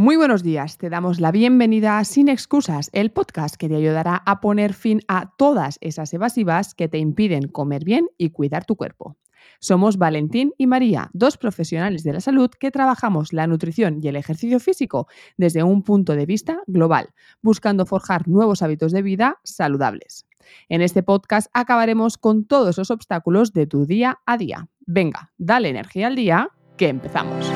[0.00, 4.22] Muy buenos días, te damos la bienvenida a Sin Excusas, el podcast que te ayudará
[4.26, 8.76] a poner fin a todas esas evasivas que te impiden comer bien y cuidar tu
[8.76, 9.16] cuerpo.
[9.58, 14.14] Somos Valentín y María, dos profesionales de la salud que trabajamos la nutrición y el
[14.14, 17.08] ejercicio físico desde un punto de vista global,
[17.42, 20.28] buscando forjar nuevos hábitos de vida saludables.
[20.68, 24.68] En este podcast acabaremos con todos los obstáculos de tu día a día.
[24.86, 27.50] Venga, dale energía al día, que empezamos.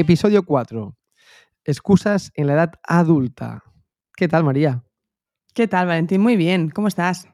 [0.00, 0.94] Episodio 4.
[1.64, 3.62] Excusas en la edad adulta.
[4.14, 4.84] ¿Qué tal, María?
[5.54, 6.20] ¿Qué tal, Valentín?
[6.20, 6.68] Muy bien.
[6.68, 7.26] ¿Cómo estás?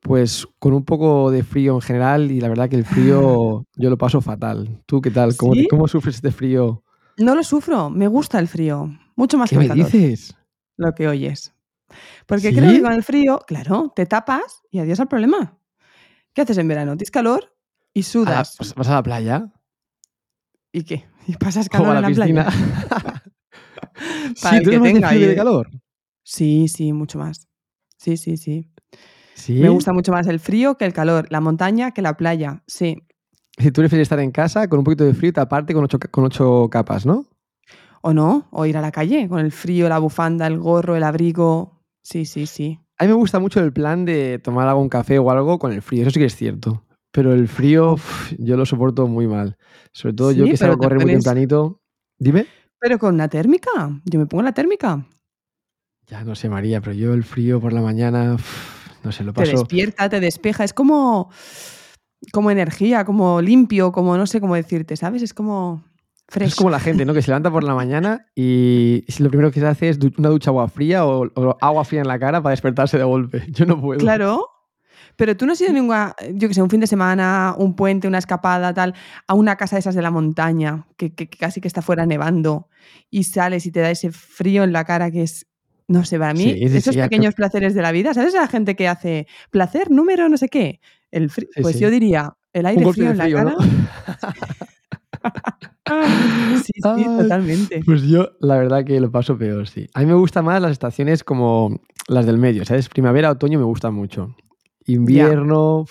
[0.00, 3.88] Pues con un poco de frío en general y la verdad que el frío yo
[3.90, 4.82] lo paso fatal.
[4.84, 5.34] ¿Tú qué tal?
[5.38, 5.66] ¿Cómo, ¿Sí?
[5.70, 6.84] cómo sufres este frío?
[7.16, 8.90] No lo sufro, me gusta el frío.
[9.16, 10.36] Mucho más ¿Qué que me el calor, dices?
[10.76, 11.54] lo que oyes.
[12.26, 12.54] Porque ¿Sí?
[12.54, 15.58] creo que con el frío, claro, te tapas y adiós al problema.
[16.34, 16.92] ¿Qué haces en verano?
[16.92, 17.54] Tienes calor
[17.94, 18.56] y ¿A la- sudas.
[18.58, 19.46] ¿Vas vas a la playa?
[20.72, 21.09] ¿Y qué?
[21.26, 22.44] ¿Y pasas ¿O a calor la en la piscina?
[22.88, 23.22] playa?
[24.42, 25.70] Para sí, ¿tú que tenga que de ahí- calor?
[26.22, 27.48] Sí, sí, mucho más.
[27.98, 28.70] Sí, sí, sí.
[29.34, 29.54] Sí.
[29.54, 32.62] Me gusta mucho más el frío que el calor, la montaña que la playa.
[32.66, 32.96] Sí.
[33.58, 35.98] Si tú prefieres estar en casa con un poquito de frío y taparte con ocho,
[36.10, 37.26] con ocho capas, ¿no?
[38.02, 38.48] ¿O no?
[38.52, 41.82] O ir a la calle con el frío, la bufanda, el gorro, el abrigo.
[42.02, 42.78] Sí, sí, sí.
[42.98, 45.82] A mí me gusta mucho el plan de tomar algún café o algo con el
[45.82, 46.84] frío, eso sí que es cierto.
[47.12, 47.96] Pero el frío
[48.38, 49.56] yo lo soporto muy mal.
[49.92, 51.80] Sobre todo yo Sí, que pero salgo a te correr muy tempranito.
[52.18, 52.46] Dime.
[52.78, 53.70] Pero con una térmica.
[54.04, 55.04] Yo me pongo la térmica.
[56.06, 59.32] Ya no sé, María, pero yo el frío por la mañana, uf, no sé, lo
[59.32, 59.52] Te paso.
[59.52, 60.64] despierta, te despeja.
[60.64, 61.30] Es como,
[62.32, 65.22] como energía, como limpio, como no sé cómo decirte, ¿sabes?
[65.22, 65.84] Es como
[66.28, 66.48] fresh.
[66.48, 67.14] Es como la gente, ¿no?
[67.14, 70.50] Que se levanta por la mañana y lo primero que se hace es una ducha
[70.50, 73.44] agua fría o, o agua fría en la cara para despertarse de golpe.
[73.48, 74.00] Yo no puedo.
[74.00, 74.46] Claro.
[75.20, 78.08] Pero tú no has ido ninguna, yo que sé, un fin de semana, un puente,
[78.08, 78.94] una escapada, tal,
[79.26, 82.06] a una casa de esas de la montaña, que, que- que casi que está fuera
[82.06, 82.68] nevando,
[83.10, 85.46] y sales y te da ese frío en la cara que es,
[85.88, 88.32] no sé, para mí, Sí, esos pequeños placeres de la vida, ¿sabes?
[88.32, 90.80] La gente que hace placer número no sé qué.
[91.10, 91.82] El Sí, pues sí.
[91.82, 93.50] yo diría, el aire frío en la frío, cara.
[93.50, 93.58] ¿no?
[96.56, 97.82] sí, sí, Ay, totalmente.
[97.84, 99.86] Pues yo, la verdad que lo paso peor, sí.
[99.94, 102.88] A mí me gustan más las estaciones como las del medio, ¿sabes?
[102.88, 104.34] Primavera, otoño me gustan mucho.
[104.92, 105.84] Invierno,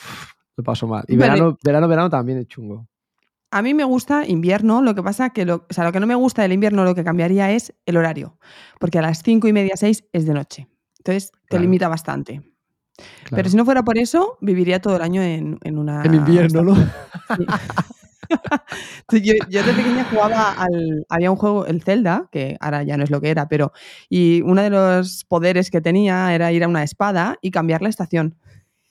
[0.57, 1.03] lo paso mal.
[1.07, 1.31] Y Vale.
[1.31, 2.87] verano, verano, verano también es chungo.
[3.51, 6.05] A mí me gusta invierno, lo que pasa que lo, o sea, lo que no
[6.05, 8.37] me gusta del invierno, lo que cambiaría es el horario,
[8.79, 10.67] porque a las cinco y media, seis es de noche.
[10.99, 11.61] Entonces te Claro.
[11.63, 12.41] limita bastante.
[13.23, 13.35] Claro.
[13.37, 16.03] Pero si no fuera por eso, viviría todo el año en, en una.
[16.03, 16.75] en invierno, ¿no?
[16.75, 17.45] Sí.
[19.23, 21.03] Yo, yo de pequeña jugaba al.
[21.09, 23.71] Había un juego, el Zelda, que ahora ya no es lo que era, pero.
[24.07, 27.89] Y uno de los poderes que tenía era ir a una espada y cambiar la
[27.89, 28.35] estación.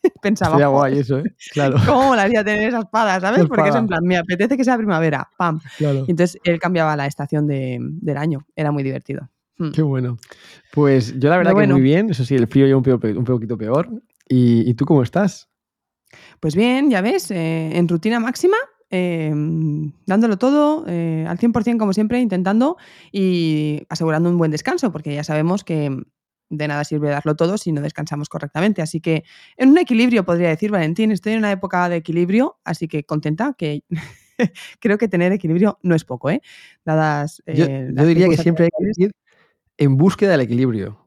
[0.23, 1.25] Pensaba, Sería "Joder, guay eso, ¿eh?
[1.53, 3.47] Claro, ¿cómo molaría tener esa espada, ¿sabes?
[3.47, 5.61] Porque es en plan, me apetece que sea primavera, pam.
[5.77, 6.05] claro.
[6.07, 8.47] Y entonces él cambiaba la estación de- del año.
[8.57, 9.29] Era muy divertido.
[9.59, 9.71] Hmm.
[9.73, 10.19] Qué bueno.
[10.73, 12.11] Pues yo la verdad que muy bien.
[12.11, 13.89] Eso sí, el frío ya un, peo- un poquito peor.
[14.29, 15.49] ¿Y, y tú cómo estás?
[16.41, 18.57] Pues bien, ya ves, eh, en rutina máxima,
[18.91, 19.33] eh,
[20.07, 22.77] dándolo todo eh, al 100% como siempre, intentando
[23.13, 26.05] y asegurando un buen descanso, porque ya sabemos que
[26.51, 28.83] de nada sirve darlo todo si no descansamos correctamente.
[28.83, 29.25] Así que
[29.57, 33.55] en un equilibrio, podría decir, Valentín, estoy en una época de equilibrio, así que contenta
[33.57, 33.83] que
[34.81, 36.43] creo que tener equilibrio no es poco, ¿eh?
[36.85, 37.43] Dadas...
[37.47, 39.13] Yo, eh, yo diría que siempre hay que ir
[39.77, 41.07] en búsqueda del equilibrio.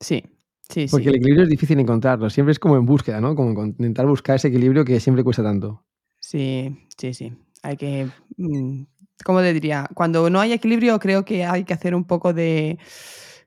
[0.00, 0.22] Sí,
[0.68, 1.10] sí, Porque sí.
[1.10, 2.28] el equilibrio es difícil encontrarlo.
[2.30, 3.34] Siempre es como en búsqueda, ¿no?
[3.34, 5.84] Como en intentar buscar ese equilibrio que siempre cuesta tanto.
[6.20, 7.32] Sí, sí, sí.
[7.62, 8.82] Hay que, mm,
[9.24, 9.88] ¿cómo te diría?
[9.94, 12.78] Cuando no hay equilibrio, creo que hay que hacer un poco de,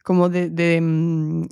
[0.07, 1.47] como de, de, mm,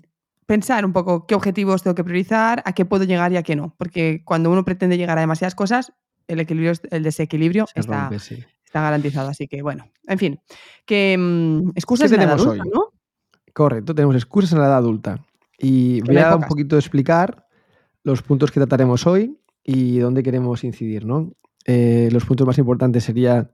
[0.46, 3.54] pensar un poco qué objetivos tengo que priorizar, a qué puedo llegar y a qué
[3.54, 3.76] no.
[3.78, 5.92] Porque cuando uno pretende llegar a demasiadas cosas,
[6.30, 8.46] el equilibrio, el desequilibrio Se está, rompe, sí.
[8.64, 9.28] está garantizado.
[9.28, 10.40] Así que, bueno, en fin,
[10.86, 12.72] que mm, excusas ¿Qué de la edad tenemos adulta, hoy?
[12.74, 12.94] ¿no?
[13.54, 15.20] Correcto, tenemos excusas en la edad adulta.
[15.60, 17.48] Y voy a un poquito explicar
[18.04, 21.34] los puntos que trataremos hoy y dónde queremos incidir, ¿no?
[21.66, 23.52] Eh, los puntos más importantes serían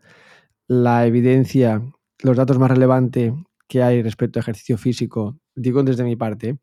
[0.68, 1.82] la evidencia,
[2.20, 3.34] los datos más relevantes
[3.72, 6.60] que hay respecto a ejercicio físico, digo desde mi parte,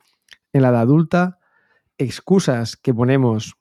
[0.53, 1.39] en la edad adulta,
[1.97, 3.55] excusas que ponemos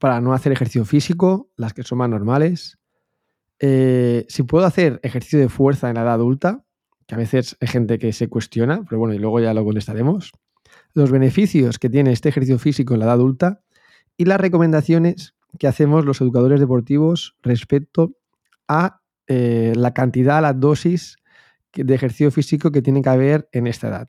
[0.00, 2.78] para no hacer ejercicio físico, las que son más normales,
[3.58, 6.64] eh, si puedo hacer ejercicio de fuerza en la edad adulta,
[7.06, 10.32] que a veces hay gente que se cuestiona, pero bueno, y luego ya lo contestaremos,
[10.94, 13.60] los beneficios que tiene este ejercicio físico en la edad adulta
[14.16, 18.16] y las recomendaciones que hacemos los educadores deportivos respecto
[18.66, 21.18] a eh, la cantidad, la dosis
[21.74, 24.08] de ejercicio físico que tiene que haber en esta edad,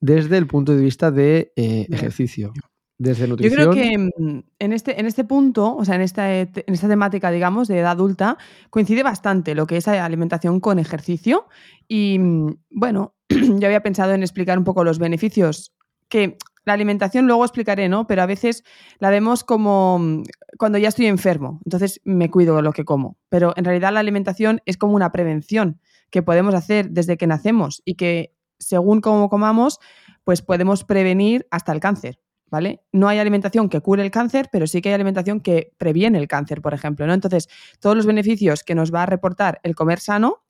[0.00, 2.52] desde el punto de vista de eh, ejercicio.
[2.98, 3.64] Desde nutrición.
[3.64, 6.88] Yo creo que mm, en este, en este punto, o sea, en esta, en esta
[6.88, 8.38] temática, digamos, de edad adulta,
[8.70, 11.48] coincide bastante lo que es alimentación con ejercicio.
[11.88, 15.74] Y mm, bueno, yo había pensado en explicar un poco los beneficios
[16.08, 18.06] que la alimentación luego explicaré, ¿no?
[18.06, 18.62] Pero a veces
[18.98, 20.22] la vemos como mm,
[20.58, 23.16] cuando ya estoy enfermo, entonces me cuido de lo que como.
[23.28, 25.80] Pero en realidad la alimentación es como una prevención
[26.12, 29.80] que podemos hacer desde que nacemos y que según cómo comamos,
[30.22, 32.20] pues podemos prevenir hasta el cáncer.
[32.48, 32.84] ¿Vale?
[32.92, 36.28] No hay alimentación que cure el cáncer, pero sí que hay alimentación que previene el
[36.28, 37.14] cáncer, por ejemplo, ¿no?
[37.14, 37.48] Entonces,
[37.80, 40.42] todos los beneficios que nos va a reportar el comer sano.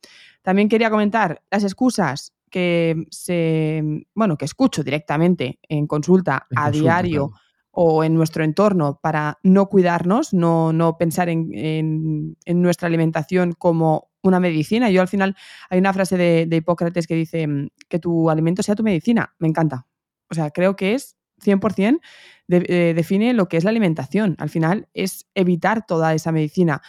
[0.42, 7.30] También quería comentar las excusas que se, bueno, que escucho directamente en consulta a diario
[7.72, 14.40] o en nuestro entorno para no cuidarnos, no, no pensar en, nuestra alimentación como una
[14.40, 14.90] medicina.
[14.90, 15.36] Yo al final
[15.68, 19.34] hay una frase de, Hipócrates que dice mm, que tu alimento sea tu medicina.
[19.38, 19.86] Me encanta.
[20.30, 22.00] O sea, creo que es 100%
[22.48, 24.36] eh, define lo que es la alimentación.
[24.38, 26.82] Al final es evitar toda esa medicina.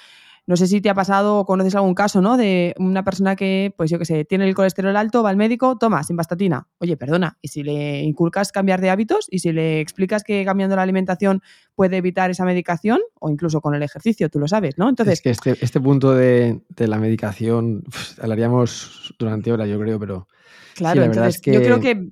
[0.45, 2.36] No sé si te ha pasado o conoces algún caso, ¿no?
[2.36, 5.78] De una persona que, pues yo qué sé, tiene el colesterol alto, va al médico,
[5.78, 6.68] toma, sin bastatina.
[6.80, 10.75] Oye, perdona, y si le inculcas cambiar de hábitos y si le explicas que cambiando
[10.75, 11.42] la alimentación
[11.75, 14.90] puede evitar esa medicación o incluso con el ejercicio, tú lo sabes, ¿no?
[14.90, 15.13] Entonces.
[15.13, 17.84] Es que este, este punto de, la medicación
[18.22, 20.28] hablaríamos durante horas, yo creo, pero.
[20.75, 22.10] Claro, entonces yo creo que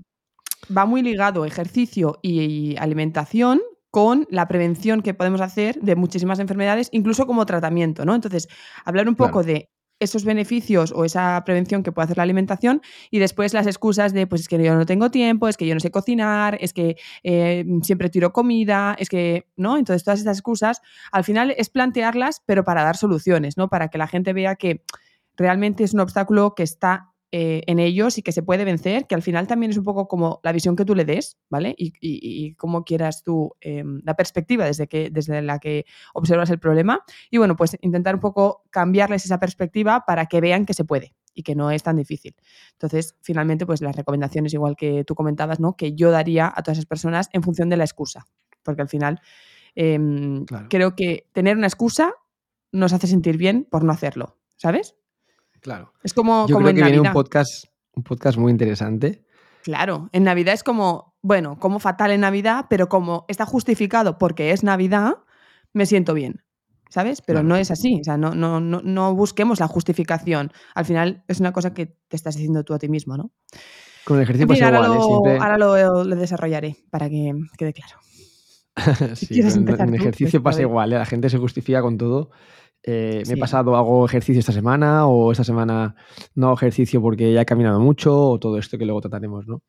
[0.76, 3.60] va muy ligado ejercicio y alimentación
[3.92, 8.16] con la prevención que podemos hacer de muchísimas enfermedades, incluso como tratamiento, ¿no?
[8.16, 8.48] Entonces,
[8.86, 13.20] hablar un poco de esos beneficios o esa prevención que puede hacer la alimentación y
[13.20, 15.80] después las excusas de, pues es que yo no tengo tiempo, es que yo no
[15.80, 19.78] sé cocinar, es que eh, siempre tiro comida, es que, ¿no?
[19.78, 23.70] Entonces, todas estas excusas, al final es plantearlas, pero para dar soluciones, ¿no?
[23.70, 24.84] Para que la gente vea que
[25.38, 29.16] realmente es un obstáculo que está eh, en ellos y que se puede vencer, que
[29.16, 31.74] al final también es un poco como la visión que tú le des, ¿vale?
[31.78, 36.60] Y, y, cómo quieras tú, em, la perspectiva desde, que, desde la que observas el
[36.60, 37.06] problema.
[37.30, 41.16] Y bueno, pues intentar un poco cambiarles esa perspectiva para que vean que se puede
[41.34, 42.36] y que no es tan difícil.
[42.74, 45.78] Entonces, finalmente, pues las recomendaciones, igual que tú comentabas, ¿no?
[45.78, 48.28] Que yo daría a todas esas personas en función de la excusa,
[48.62, 49.22] porque al final
[49.76, 52.14] em, creo que tener una excusa
[52.74, 54.96] nos hace sentir bien por no hacerlo, ¿sabes?
[55.62, 55.94] Claro.
[56.04, 59.24] Es como, Yo creo que viene un podcast, un podcast muy interesante.
[59.64, 64.52] Claro, en Navidad es como, bueno, como fatal en Navidad, pero como está justificado porque
[64.52, 65.18] es Navidad,
[65.74, 66.44] me siento bien.
[66.90, 67.22] ¿Sabes?
[67.22, 68.02] Pero no es así.
[68.02, 70.52] O sea, no, no, no, no, busquemos la justificación.
[70.76, 73.32] Al final es una cosa que te estás diciendo tú a ti mismo, ¿no?
[74.04, 75.40] Con el ejercicio pasa ahora, igual, ¿eh?
[75.40, 77.96] ahora lo, desarrollaré para que quede claro.
[79.16, 80.98] sí, en, ejercicio pues, pasa igual, ¿eh?
[80.98, 82.32] la gente se justifica con todo
[82.84, 85.96] eh, me he pasado, hago ejercicio esta semana o esta semana
[86.34, 89.62] no hago ejercicio porque ya he caminado mucho o todo esto que luego trataremos, ¿no?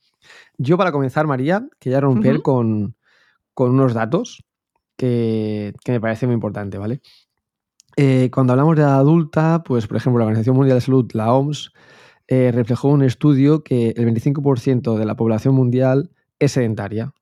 [0.56, 2.96] Yo para comenzar, María, quería romper con,
[3.56, 4.44] unos datos
[4.96, 7.02] que, me parece muy importante, ¿vale?
[7.96, 11.70] Eh, cuando hablamos de adulta, pues por ejemplo la Organización Mundial de Salud, la OMS,
[12.28, 17.12] eh, reflejó un estudio que el 25% de la población mundial es sedentaria.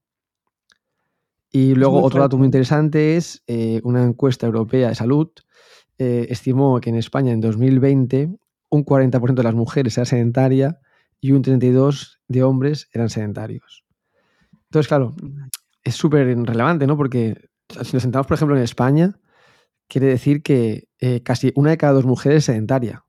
[1.51, 3.43] Y luego otro dato muy interesante es
[3.83, 5.33] una encuesta europea de salud
[6.02, 8.31] eh, estimó que en España en 2020
[8.71, 10.80] un 40% de las mujeres era sedentaria
[11.21, 13.85] y un 32% de hombres eran sedentarios.
[14.71, 15.14] Entonces, claro,
[15.85, 16.97] es súper relevante, ¿no?
[16.97, 19.21] Porque si nos sentamos, por ejemplo, en España,
[19.88, 23.04] quiere decir que eh, casi una de cada dos mujeres es sedentaria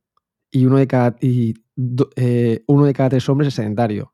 [0.51, 1.53] y uno de cada, y,
[2.17, 4.13] eh, uno de cada tres hombres es sedentario.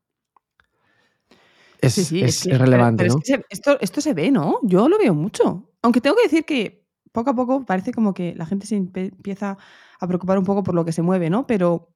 [1.80, 3.16] Es, es, relevante, ¿no?
[3.50, 4.60] esto, esto se ve, ¿no?
[4.62, 5.68] Yo lo veo mucho.
[5.82, 6.77] Aunque tengo que decir que
[7.18, 9.58] poco a poco parece como que la gente se empieza
[10.00, 11.46] a preocupar un poco por lo que se mueve, ¿no?
[11.46, 11.94] Pero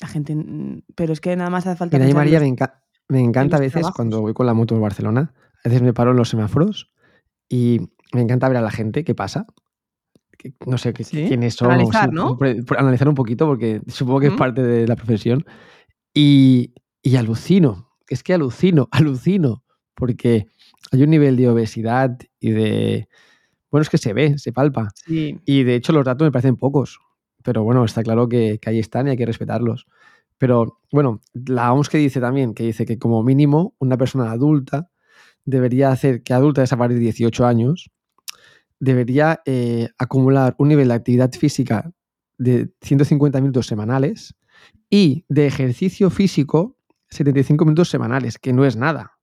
[0.00, 0.36] la gente,
[0.94, 1.98] pero es que nada más hace falta...
[1.98, 5.34] Mira, María, me, encanta a veces cuando voy con la moto en Barcelona,
[5.64, 6.92] a veces me paro en los semáforos
[7.48, 7.80] y
[8.12, 9.46] me encanta ver a la gente qué pasa.
[10.66, 11.70] No sé quiénes son.
[11.70, 12.36] Analizar, ¿no?
[12.76, 15.44] analizar un poquito porque supongo que es parte de la profesión.
[16.12, 19.62] Y, y alucino, es que alucino, alucino,
[19.94, 20.48] porque
[20.90, 23.08] hay un nivel de obesidad y de
[23.72, 24.90] bueno, es que se ve, se palpa.
[25.06, 27.00] Y de hecho los datos me parecen pocos,
[27.42, 29.86] pero bueno, está claro que, ahí están y hay que respetarlos.
[30.36, 34.90] Pero bueno, la OMS que dice también, que dice que como mínimo una persona adulta
[35.46, 37.90] debería hacer, que adulta es a partir de 18 años,
[38.78, 41.90] debería eh, acumular un nivel de actividad física
[42.36, 44.34] de 150 minutos semanales
[44.90, 46.76] y de ejercicio físico
[47.08, 49.18] 75 minutos semanales, que no es nada.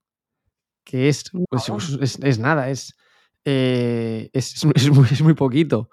[0.84, 1.70] Que es, pues,
[2.01, 2.96] es, es nada, es,
[3.46, 5.89] eh, es, muy, poquito.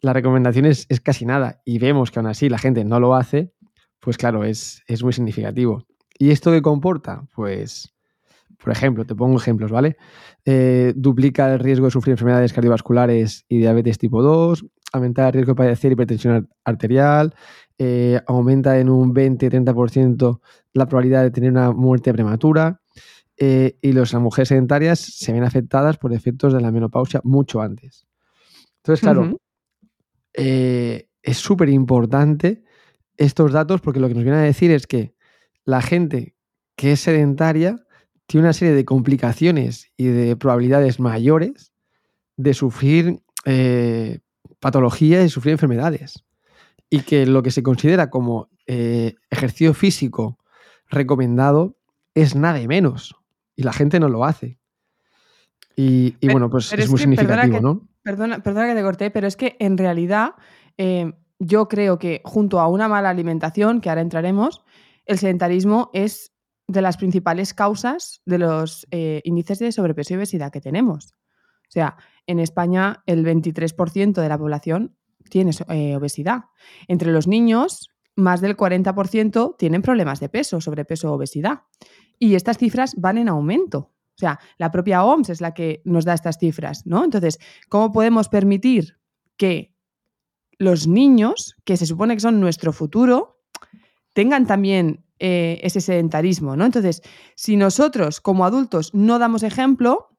[0.00, 3.52] la recomendación es, casi nada y vemos que aún así la gente no lo hace,
[4.00, 5.86] pues claro, es, es muy significativo.
[6.18, 7.24] ¿Y esto qué comporta?
[7.34, 7.92] Pues,
[8.62, 9.96] por ejemplo, te pongo ejemplos, ¿vale?
[10.44, 15.52] Eh, duplica el riesgo de sufrir enfermedades cardiovasculares y diabetes tipo 2, aumenta el riesgo
[15.52, 17.34] de padecer hipertensión arterial,
[17.78, 20.40] eh, aumenta en un 20-30%
[20.74, 22.81] la probabilidad de tener una muerte prematura
[23.44, 28.06] eh, y las mujeres sedentarias se ven afectadas por efectos de la menopausia mucho antes.
[28.76, 29.36] Entonces, claro,
[30.32, 32.62] eh, es súper importante
[33.16, 35.16] estos datos porque lo que nos viene a decir es que
[35.64, 36.36] la gente
[36.76, 37.84] que es sedentaria
[38.26, 41.72] tiene una serie de complicaciones y de probabilidades mayores
[42.36, 43.22] de sufrir
[44.60, 46.22] patologías y sufrir enfermedades.
[46.88, 50.38] Y que lo que se considera como eh, ejercicio físico
[50.88, 51.76] recomendado
[52.14, 53.16] es nada de menos.
[53.56, 54.58] Y la gente no lo hace.
[55.76, 57.88] Y, bueno, pues es, muy significativo, ¿no?
[58.02, 60.34] Perdona, perdona, que te corté, pero es que en realidad
[60.76, 64.62] eh, yo creo que junto a una mala alimentación, que ahora entraremos,
[65.06, 66.32] el sedentarismo es
[66.68, 71.14] de las principales causas de los eh, índices de sobrepeso y obesidad que tenemos.
[71.68, 74.96] O sea, en España el 23% de la población
[75.28, 76.44] tiene eh, obesidad.
[76.88, 81.62] Entre los niños, más del 40% tienen problemas de peso, sobrepeso o obesidad.
[82.18, 83.78] Y estas cifras van en aumento.
[83.78, 87.04] O sea, la propia OMS es la que nos da estas cifras, ¿no?
[87.04, 87.38] Entonces,
[87.68, 88.98] ¿cómo podemos permitir
[89.36, 89.74] que
[90.58, 93.40] los niños, que se supone que son nuestro futuro,
[94.12, 96.64] tengan también eh, ese sedentarismo, ¿no?
[96.66, 97.02] Entonces,
[97.34, 100.16] si nosotros como adultos no damos ejemplo,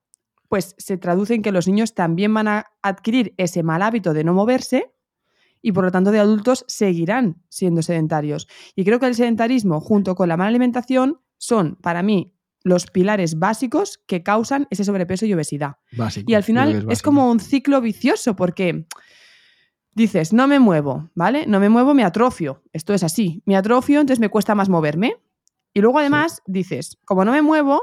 [0.49, 4.23] pues se traduce en que los niños también van a adquirir ese mal hábito de
[4.23, 4.93] no moverse
[5.63, 8.47] y por lo tanto de adultos seguirán siendo sedentarios.
[8.75, 13.39] Y creo que el sedentarismo junto con la mala alimentación son para mí los pilares
[13.39, 15.77] básicos que causan ese sobrepeso y obesidad.
[16.27, 18.85] y al final es, como un ciclo vicioso porque
[19.93, 21.45] dices, no me muevo, ¿vale?
[21.47, 22.61] No me muevo, me atrofio.
[22.73, 23.41] Esto es así.
[23.45, 25.17] Me atrofio, entonces me cuesta más moverme.
[25.73, 27.81] Y luego además dices, como no me muevo,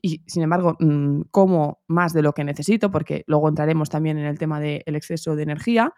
[0.00, 4.26] y sin embargo mm, como más de lo que necesito, porque luego entraremos también en
[4.26, 5.94] el tema del exceso de energía,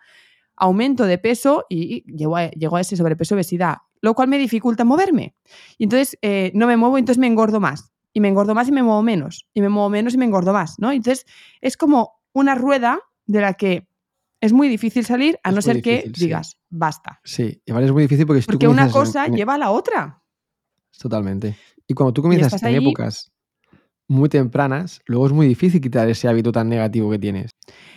[0.60, 5.34] aumento de peso y llego a, ese sobrepeso obesidad, lo cual me dificulta moverme.
[5.78, 7.92] Y entonces eh, no me muevo, entonces me engordo más.
[8.12, 9.46] Y me engordo más y me muevo menos.
[9.54, 10.92] Y me muevo menos y me engordo más, ¿no?
[10.92, 11.26] Entonces
[11.60, 13.88] es como una rueda de la que
[14.40, 17.20] es muy difícil salir a no ser que digas, basta.
[17.24, 20.22] Sí, y es muy difícil porque, porque una cosa lleva a la otra.
[20.98, 21.56] Totalmente.
[21.86, 23.32] Y cuando tú comienzas en épocas
[24.10, 27.52] muy tempranas, luego es muy difícil quitar ese hábito tan negativo que tienes.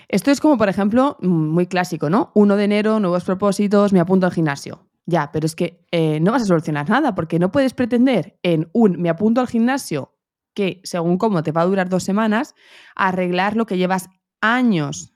[0.08, 2.32] Esto es como, por ejemplo, mm, muy clásico, ¿no?
[2.36, 4.88] 1 de enero, nuevos propósitos, me apunto al gimnasio.
[5.08, 8.70] Ya, pero es que eh, no vas a solucionar nada porque no puedes pretender en
[8.74, 10.13] un me apunto al gimnasio
[10.53, 12.53] que, según cómo te va a durar dos semanas,
[12.96, 14.08] arreglar lo que llevas
[14.39, 15.15] años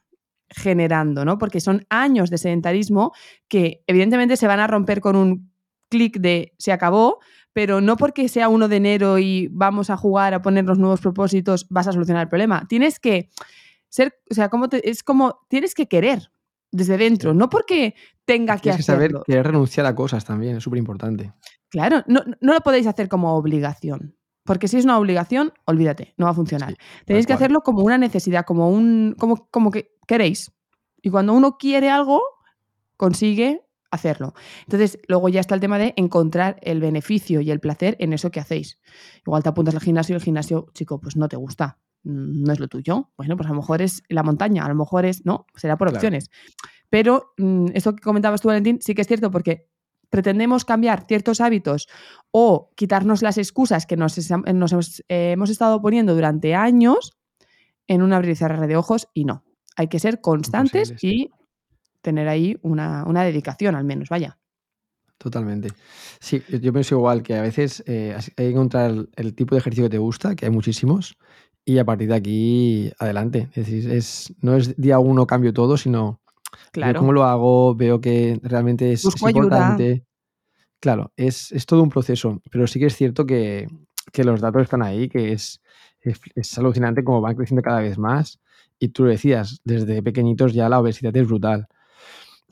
[0.50, 1.38] generando, ¿no?
[1.38, 3.14] Porque son años de sedentarismo
[3.48, 5.52] que evidentemente se van a romper con un
[5.90, 7.20] clic de se acabó,
[7.58, 11.02] pero no porque sea 1 de enero y vamos a jugar a poner los nuevos
[11.02, 12.68] propósitos vas a solucionar el problema.
[12.70, 13.32] Tienes que
[13.90, 16.30] ser, o sea, como es como tienes que querer
[16.72, 17.96] desde dentro, no porque
[18.26, 18.76] tenga que hacerlo.
[18.76, 21.34] Tienes que saber querer renunciar a cosas también, es súper importante.
[21.70, 24.16] Claro, no, lo podéis hacer como obligación.
[24.44, 26.76] Porque si es una obligación, olvídate, no va a funcionar.
[27.08, 29.16] Tenéis que hacerlo como una necesidad, como un.
[29.18, 30.52] como, como que queréis.
[31.02, 32.22] Y cuando uno quiere algo,
[32.98, 33.67] consigue
[33.98, 34.34] hacerlo.
[34.62, 38.32] Entonces, luego ya está el tema de encontrar el beneficio y el placer en eso
[38.32, 38.80] que hacéis.
[39.26, 42.54] Igual te apuntas al gimnasio y el gimnasio, chico, pues no te gusta, mm, no
[42.54, 43.12] es lo tuyo.
[43.18, 45.90] Bueno, pues a lo mejor es la montaña, a lo mejor es, no, será por
[45.90, 46.30] opciones.
[46.90, 49.68] Pero mm, esto que comentabas tú, Valentín, sí que es cierto porque
[50.10, 51.88] pretendemos cambiar ciertos hábitos
[52.32, 57.18] o quitarnos las excusas que nos, hemos, hemos, estado poniendo durante años
[57.88, 59.44] en un abrir y cerrar de ojos y no.
[59.76, 61.30] Hay que ser constantes y
[62.08, 64.38] tener ahí una, dedicación al menos, vaya.
[65.18, 65.72] Totalmente.
[66.22, 69.86] Sí, yo pienso igual que a veces eh, hay que encontrar el, tipo de ejercicio
[69.86, 71.18] que te gusta, que hay muchísimos,
[71.66, 73.50] y a partir de aquí adelante.
[73.52, 76.22] Es decir, es, no es día uno cambio todo, sino
[76.72, 77.02] claro.
[77.02, 80.06] cómo lo hago, veo que realmente es, importante.
[80.80, 83.68] Claro, es, todo un proceso, pero sí que es cierto que,
[84.14, 85.62] los datos están ahí, que es,
[86.00, 88.40] es, es, alucinante cómo van creciendo cada vez más.
[88.80, 91.68] Y tú lo decías, desde pequeñitos ya la obesidad es brutal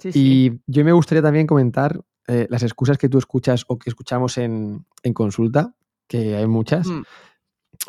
[0.03, 4.37] y yo me gustaría también comentar eh, las excusas que tú escuchas o que escuchamos
[4.37, 5.75] en, consulta,
[6.07, 6.87] que hay muchas.
[6.87, 7.03] Mm.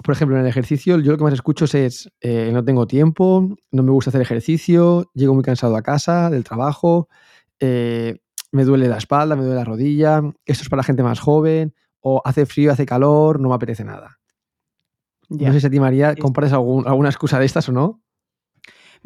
[0.05, 3.57] Por ejemplo, en el ejercicio, yo lo que más escucho es eh, no tengo tiempo,
[3.71, 7.09] no me gusta hacer ejercicio, llego muy cansado a casa del trabajo,
[7.61, 8.19] eh,
[8.53, 12.21] me duele la espalda, me duele la rodilla, esto es para gente más joven, o
[12.25, 14.19] hace frío, hace calor, no me apetece nada.
[15.29, 18.03] No sé si a ti, María, compares alguna excusa de estas o no.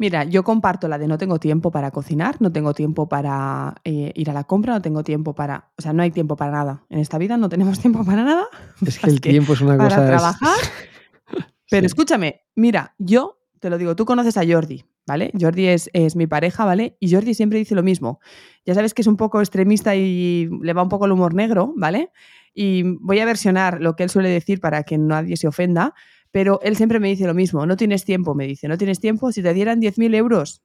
[0.01, 4.11] Mira, yo comparto la de no tengo tiempo para cocinar, no tengo tiempo para eh,
[4.15, 5.69] ir a la compra, no tengo tiempo para.
[5.77, 6.83] O sea, no hay tiempo para nada.
[6.89, 8.45] En esta vida no tenemos tiempo para nada.
[8.83, 10.01] Es que el tiempo es una para cosa.
[10.03, 10.57] es- trabajar.
[11.69, 11.85] Pero Sí.
[11.85, 15.31] escúchame, mira, yo te lo digo, tú conoces a Jordi, ¿vale?
[15.39, 16.97] Jordi es, es mi pareja, ¿vale?
[16.99, 18.19] Y Jordi siempre dice lo mismo.
[18.65, 21.73] Ya sabes que es un poco extremista y le va un poco el humor negro,
[21.77, 22.09] ¿vale?
[22.55, 25.93] Y voy a versionar lo que él suele decir para que nadie se ofenda,
[26.31, 27.65] pero él siempre me dice lo mismo.
[27.65, 29.31] No tienes tiempo, me dice, no tienes tiempo.
[29.31, 30.61] Si te dieran 10.000 euros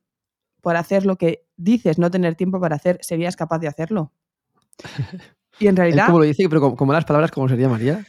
[0.60, 4.12] por hacer lo que dices no tener tiempo para hacer, ¿serías capaz de hacerlo?
[5.58, 6.04] Y en realidad...
[6.06, 8.04] como lo dice, pero como, como las palabras, ¿cómo sería María?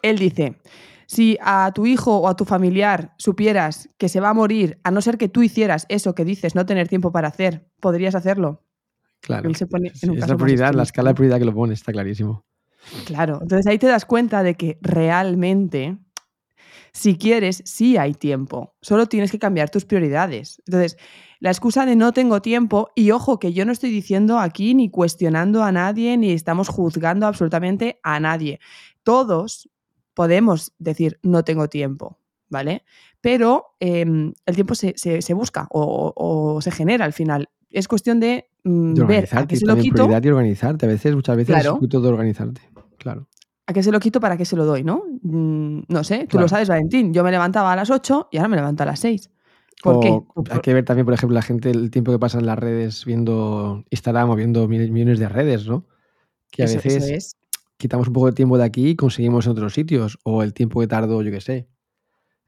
[0.00, 0.56] Él dice,
[1.06, 4.90] si a tu hijo o a tu familiar supieras que se va a morir, a
[4.90, 8.64] no ser que tú hicieras eso que dices no tener tiempo para hacer, ¿podrías hacerlo?
[9.20, 9.46] Claro.
[9.48, 11.44] Él se pone en Sí, un es caso la prioridad, la escala de prioridad que
[11.44, 12.46] lo pone, está clarísimo.
[13.04, 15.98] Claro, entonces ahí te das cuenta de que realmente,
[16.92, 20.60] si quieres, sí hay tiempo, solo tienes que cambiar tus prioridades.
[20.66, 20.96] Entonces,
[21.40, 24.90] la excusa de no tengo tiempo, y ojo que yo no estoy diciendo aquí ni
[24.90, 28.60] cuestionando a nadie, ni estamos juzgando absolutamente a nadie.
[29.02, 29.68] Todos
[30.14, 32.18] podemos decir no tengo tiempo,
[32.50, 32.84] ¿vale?
[33.20, 37.48] Pero em, el tiempo se, se- se busca o, se genera al final.
[37.70, 39.94] Es cuestión de, mm, De ver a qué se lo quito.
[39.94, 40.84] prioridad y organizarte.
[40.86, 41.76] A veces, muchas veces es Claro.
[41.76, 42.60] poquito de organizarte.
[42.98, 43.26] Claro.
[43.66, 45.04] ¿A qué se lo quito para qué se lo doy, no?
[45.22, 46.44] Mm, no sé, tú Claro.
[46.44, 47.14] lo sabes, Valentín.
[47.14, 49.30] Yo me levantaba a las 8 y ahora me levanto a las 6.
[49.82, 50.08] ¿Por o qué?
[50.08, 52.58] Hay Por- que ver también, por ejemplo, la gente, el tiempo que pasa en las
[52.58, 55.86] redes viendo Instagram o viendo mil- millones de redes, ¿no?
[56.50, 57.36] Que a eso, eso veces es.
[57.78, 60.18] quitamos un poco de tiempo de aquí y conseguimos en otros sitios.
[60.24, 61.68] O el tiempo que tardo, yo qué sé,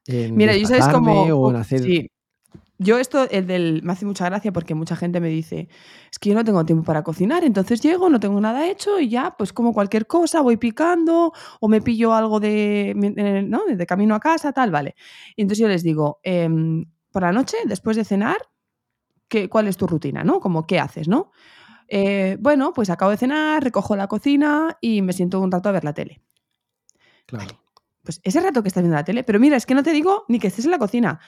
[0.06, 1.22] en Mira, yo sabes como.
[1.22, 1.80] o en hacer...
[1.80, 2.10] Sí.
[2.78, 3.82] Yo esto, el del.
[3.84, 5.68] Me hace mucha gracia porque mucha gente me dice,
[6.10, 9.08] es que yo no tengo tiempo para cocinar, entonces llego, no tengo nada hecho y
[9.08, 12.92] ya, pues como cualquier cosa, voy picando o me pillo algo de,
[13.46, 13.64] ¿no?
[13.64, 14.96] de camino a casa, tal, vale.
[15.36, 18.38] Y entonces yo les digo, em, por la noche, después de cenar,
[19.28, 20.24] ¿qué, ¿cuál es tu rutina?
[20.24, 20.40] ¿no?
[20.40, 21.06] Como, ¿qué haces?
[21.06, 21.30] ¿no?
[21.88, 25.72] Eh, bueno, pues acabo de cenar, recojo la cocina y me siento un rato a
[25.72, 26.20] ver la tele.
[27.26, 27.60] Claro.
[28.02, 30.24] Pues ese rato que estás viendo la tele, pero mira, es que no te digo
[30.28, 31.20] ni que estés en la cocina,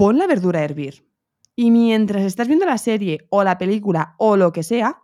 [0.00, 1.06] pon la verdura a hervir.
[1.54, 5.02] Y mientras estás viendo la serie o la película o lo que sea,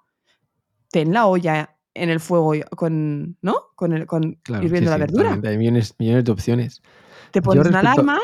[0.91, 3.57] ten la olla en el fuego con, ¿no?
[3.75, 5.51] Con, el, con Claro, hirviendo sí, la sí, verdura.
[5.51, 6.83] Hay millones, millones de opciones.
[7.31, 8.19] Te pones una alarma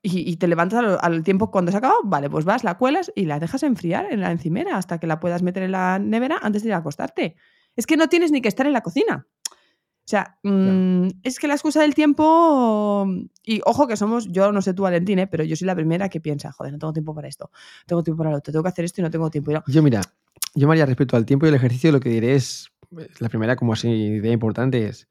[0.00, 3.10] y, y te levantas al, al tiempo cuando se acaba, vale, pues vas, la cuelas
[3.16, 6.38] y la dejas enfriar en la encimera hasta que la puedas meter en la nevera
[6.42, 7.34] antes de ir a acostarte.
[7.74, 9.26] Es que no tienes ni que estar en la cocina.
[10.08, 13.06] O sea, mm, es que la excusa del tiempo.
[13.44, 15.26] Y ojo que somos, yo no sé tú, Valentín, ¿eh?
[15.26, 18.02] pero yo soy la primera que piensa, joder, no tengo tiempo para esto, no tengo
[18.02, 19.52] tiempo para lo otro, tengo que hacer esto y no tengo tiempo.
[19.52, 19.62] No.
[19.66, 20.00] Yo, mira,
[20.54, 22.70] yo, María, respecto al tiempo y el ejercicio, lo que diré es,
[23.18, 25.08] la primera como así idea importante es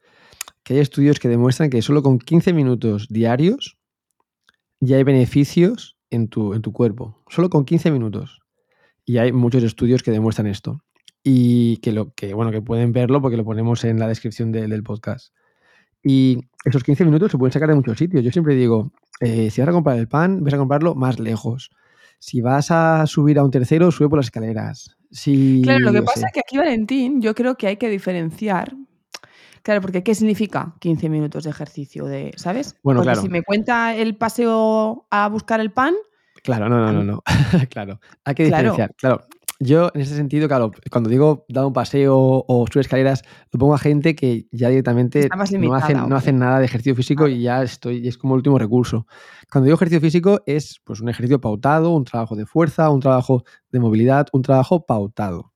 [0.64, 3.78] que hay estudios que demuestran que solo con 15 minutos diarios
[4.80, 7.24] ya hay beneficios en tu, en tu cuerpo.
[7.30, 8.40] Solo con 15 minutos.
[9.06, 10.82] Y hay muchos estudios que demuestran esto.
[11.30, 14.68] Y que, lo, que, bueno, que pueden verlo porque lo ponemos en la descripción de-
[14.68, 15.34] del podcast.
[16.02, 18.24] Y esos 15 minutos se pueden sacar de muchos sitios.
[18.24, 21.70] Yo siempre digo, eh, si vas a comprar el pan, vas a comprarlo más lejos.
[22.20, 24.96] Si vas a subir a un tercero, sube por las escaleras.
[25.12, 27.90] Si, Claro, lo que pasa sé, es que aquí, Valentín, yo creo que hay que
[27.90, 28.74] diferenciar.
[29.64, 32.06] Claro, porque ¿qué significa 15 minutos de ejercicio?
[32.06, 32.78] De, ¿Sabes?
[32.84, 33.22] Bueno, porque claro.
[33.22, 35.94] si me cuenta el paseo a buscar el pan,
[36.44, 37.24] Claro, no, no, no, no.
[37.70, 38.00] claro.
[38.24, 38.72] Hay que Claro.
[38.72, 38.96] diferenciar.
[38.96, 39.26] Claro.
[39.60, 42.16] Yo, en ese sentido, claro, cuando digo dar un paseo
[42.48, 45.28] o subir escaleras, lo pongo a gente que ya directamente
[45.70, 46.20] no hacen, no ok.
[46.20, 49.08] hacen nada de ejercicio físico y ya estoy, y es como el último recurso.
[49.52, 53.44] Cuando digo ejercicio físico es pues un ejercicio pautado, un trabajo de fuerza, un trabajo
[53.72, 55.54] de movilidad, un trabajo pautado.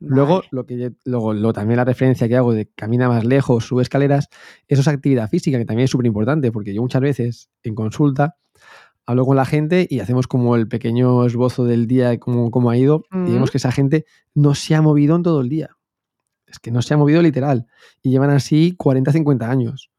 [0.00, 3.64] Luego, lo que yo- luego, lo- también la referencia que hago de camina más lejos,
[3.66, 4.28] sube escaleras,
[4.68, 8.36] eso es actividad física, que también es súper importante, porque yo muchas veces en consulta
[9.06, 12.76] hablo con la gente y hacemos como el pequeño esbozo del día, cómo, cómo ha
[12.76, 15.70] ido, y vemos que esa gente no se ha movido en todo el día.
[16.46, 17.66] Es que no se ha movido literal.
[18.02, 19.90] Y llevan así 40, 50 años.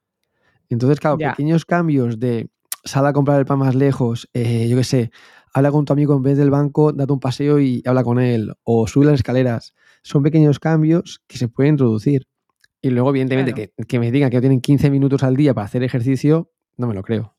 [0.70, 2.50] Entonces, claro, pequeños cambios de
[2.84, 5.12] sal a comprar el pan más lejos, eh, yo qué sé,
[5.54, 8.54] habla con tu amigo en vez del banco, date un paseo y habla con él,
[8.64, 9.74] o sube las escaleras.
[10.04, 12.28] Son pequeños cambios que se pueden introducir.
[12.82, 13.72] Y luego, evidentemente, Claro.
[13.78, 16.94] que, que me digan que tienen 15 minutos al día para hacer ejercicio, no me
[16.94, 17.37] lo creo.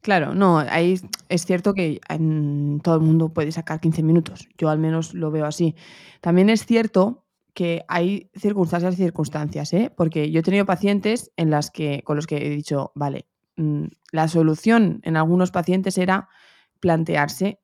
[0.00, 0.94] Claro, no, ahí
[1.28, 4.48] es cierto que en todo el mundo puede sacar 15 minutos.
[4.56, 5.74] Yo al menos lo veo así.
[6.20, 9.92] También es cierto que hay circunstancias y circunstancias, ¿eh?
[9.96, 13.86] Porque yo he tenido pacientes en las que, con los que he dicho, vale, mm,
[14.12, 16.28] la solución en algunos pacientes era
[16.78, 17.60] plantearse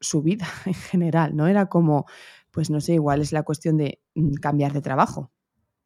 [0.00, 1.48] su vida en general, ¿no?
[1.48, 2.06] Era como,
[2.52, 5.32] pues no sé, igual es la cuestión de mm, cambiar de trabajo,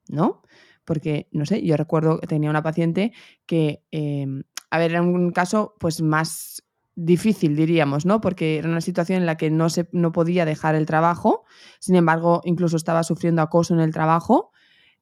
[0.09, 0.42] ¿no?
[0.85, 3.12] Porque, no sé, yo recuerdo que tenía una paciente
[3.46, 4.26] que, eh,
[4.70, 6.62] a ver, era un caso pues más
[6.96, 8.20] difícil, diríamos, ¿no?
[8.20, 11.44] Porque era una situación en la que no, se, no podía dejar el trabajo,
[11.79, 14.50] sin embargo, incluso estaba sufriendo acoso en el trabajo,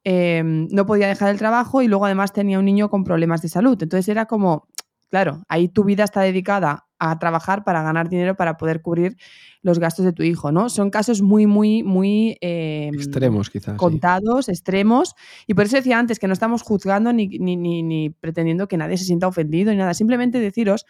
[0.03, 3.48] em, no podía dejar el trabajo y luego además tenía un niño con problemas de
[3.48, 3.81] salud.
[3.81, 4.68] Entonces era como,
[5.09, 9.17] claro, ahí tu vida está dedicada a trabajar para ganar dinero para poder cubrir
[9.62, 10.69] los gastos de tu hijo, ¿no?
[10.69, 12.37] Son casos muy, muy, muy...
[12.40, 13.77] Em, extremos, quizás.
[13.77, 15.14] Contados, extremos.
[15.47, 18.99] Y por eso decía antes que no estamos juzgando ni, ni, ni pretendiendo que nadie
[18.99, 19.95] se sienta ofendido ni nada.
[19.95, 20.85] Simplemente deciros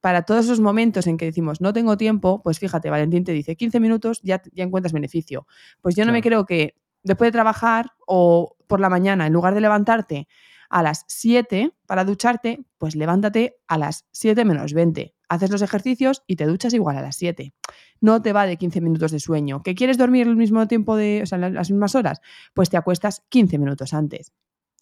[0.00, 3.56] para todos esos momentos en que decimos no tengo tiempo, pues fíjate, Valentín te dice
[3.56, 5.46] 15 minutos, ya, ya encuentras beneficio.
[5.80, 9.54] Pues yo no me creo que después de trabajar o por la mañana, en lugar
[9.54, 10.28] de levantarte
[10.68, 15.14] a las 7 para ducharte, pues levántate a las 7 menos 20.
[15.28, 17.52] Haces los ejercicios y te duchas igual a las 7.
[18.00, 19.62] No te va de 15 minutos de sueño.
[19.62, 22.20] ¿Que quieres dormir el mismo tiempo de, o sea, las mismas horas?
[22.54, 24.32] Pues te acuestas 15 minutos antes.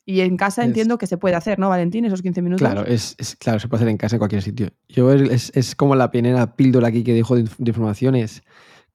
[0.08, 2.04] Y en casa entiendo que se puede hacer, ¿no, Valentín?
[2.04, 2.64] Esos 15 minutos.
[2.64, 4.68] Claro, es, claro, se puede hacer en casa en cualquier sitio.
[4.88, 8.42] Yo es, como la primera píldora aquí que dejo de, informaciones.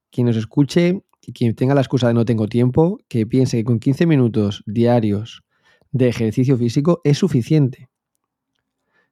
[0.09, 3.65] Quien nos escuche y quien tenga la excusa de no tengo tiempo, que piense que
[3.65, 5.43] con 15 minutos diarios
[5.91, 7.89] de ejercicio físico es suficiente.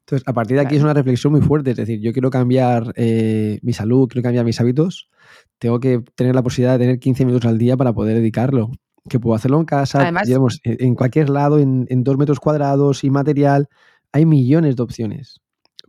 [0.09, 1.71] Entonces, a partir de aquí es una reflexión muy fuerte.
[1.71, 5.07] Es decir, yo quiero cambiar eh, mi salud, quiero cambiar mis hábitos.
[5.59, 8.71] Tengo que tener la posibilidad de tener 15 minutos al día para poder dedicarlo
[9.07, 13.67] que puedo hacerlo en casa, digamos, en cualquier lado, en, dos metros cuadrados y material.
[14.11, 15.41] Hay millones de opciones,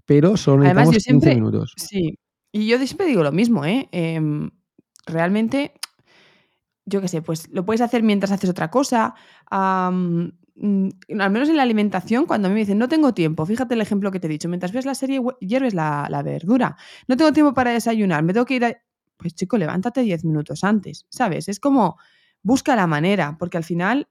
[0.04, 1.72] pero solo necesitamos 15 minutos.
[1.76, 2.18] Sí,
[2.52, 3.88] y yo siempre digo lo mismo, ¿eh?
[3.90, 4.50] Em,
[5.06, 5.72] realmente,
[6.84, 9.14] yo qué sé, pues lo puedes hacer mientras haces otra cosa.
[10.62, 13.80] Al menos en la alimentación, cuando a mí me dicen, no tengo tiempo, fíjate el
[13.80, 16.76] ejemplo que te he dicho, mientras ves la serie, hierves la, la verdura,
[17.08, 18.76] no tengo tiempo para desayunar, me tengo que ir a...
[19.16, 21.48] Pues chico, levántate 10 minutos antes, ¿sabes?
[21.48, 21.98] Es como
[22.42, 24.08] busca la manera, porque al final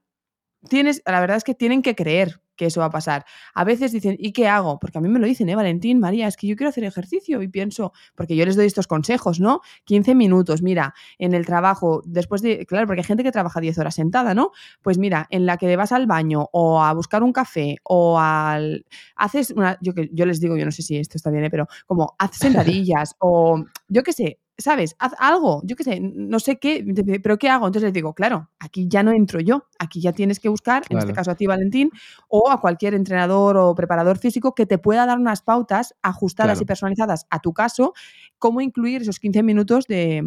[0.68, 3.24] tienes, la verdad es que tienen que creer que eso va a pasar.
[3.54, 4.78] A veces dicen, ¿y qué hago?
[4.78, 6.28] Porque a mí me lo dicen, ¿eh, Valentín, María?
[6.28, 9.62] Es que yo quiero hacer ejercicio y pienso, porque yo les doy estos consejos, ¿no?
[9.84, 13.78] 15 minutos, mira, en el trabajo, después de, claro, porque hay gente que trabaja 10
[13.78, 14.50] horas sentada, ¿no?
[14.82, 18.84] Pues mira, en la que vas al baño o a buscar un café o al...
[19.16, 21.50] Haces una, yo, que, yo les digo, yo no sé si esto está bien, ¿eh?
[21.50, 24.96] pero como haz sentadillas o yo qué sé, ¿sabes?
[24.98, 26.84] Haz algo, yo qué sé, no sé qué,
[27.22, 27.66] pero ¿qué hago?
[27.66, 30.98] Entonces les digo, claro, aquí ya no entro yo, aquí ya tienes que buscar, en
[30.98, 31.90] este caso a ti, Valentín,
[32.28, 36.64] o a cualquier entrenador o preparador físico que te pueda dar unas pautas ajustadas y
[36.64, 37.94] personalizadas a tu caso,
[38.38, 40.22] cómo incluir esos 15 minutos de,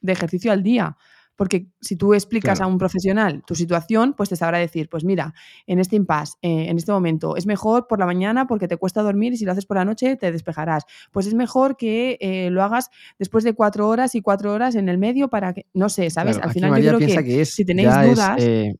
[0.00, 0.96] de ejercicio al día.
[1.38, 5.34] Porque si tú explicas a un profesional tu situación, pues te sabrá decir, pues mira,
[5.68, 9.02] en este impasse, eh, en este momento, es mejor por la mañana porque te cuesta
[9.02, 10.82] dormir y si lo haces por la noche te despejarás.
[11.12, 14.88] Pues es mejor que eh, lo hagas después de cuatro horas y cuatro horas en
[14.88, 16.38] el medio para que, no sé, ¿sabes?
[16.38, 18.42] Al final yo creo que, si tenéis dudas...
[18.42, 18.74] Eh,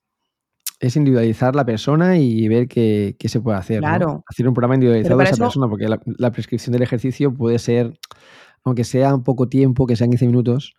[0.80, 3.78] es, individualizar la persona y ver qué, se puede hacer.
[3.78, 4.24] Claro.
[4.28, 7.96] Hacer un programa individualizado de esa persona, porque la, la prescripción del ejercicio puede ser,
[8.64, 10.74] aunque sea un poco tiempo, que sean 15 minutos,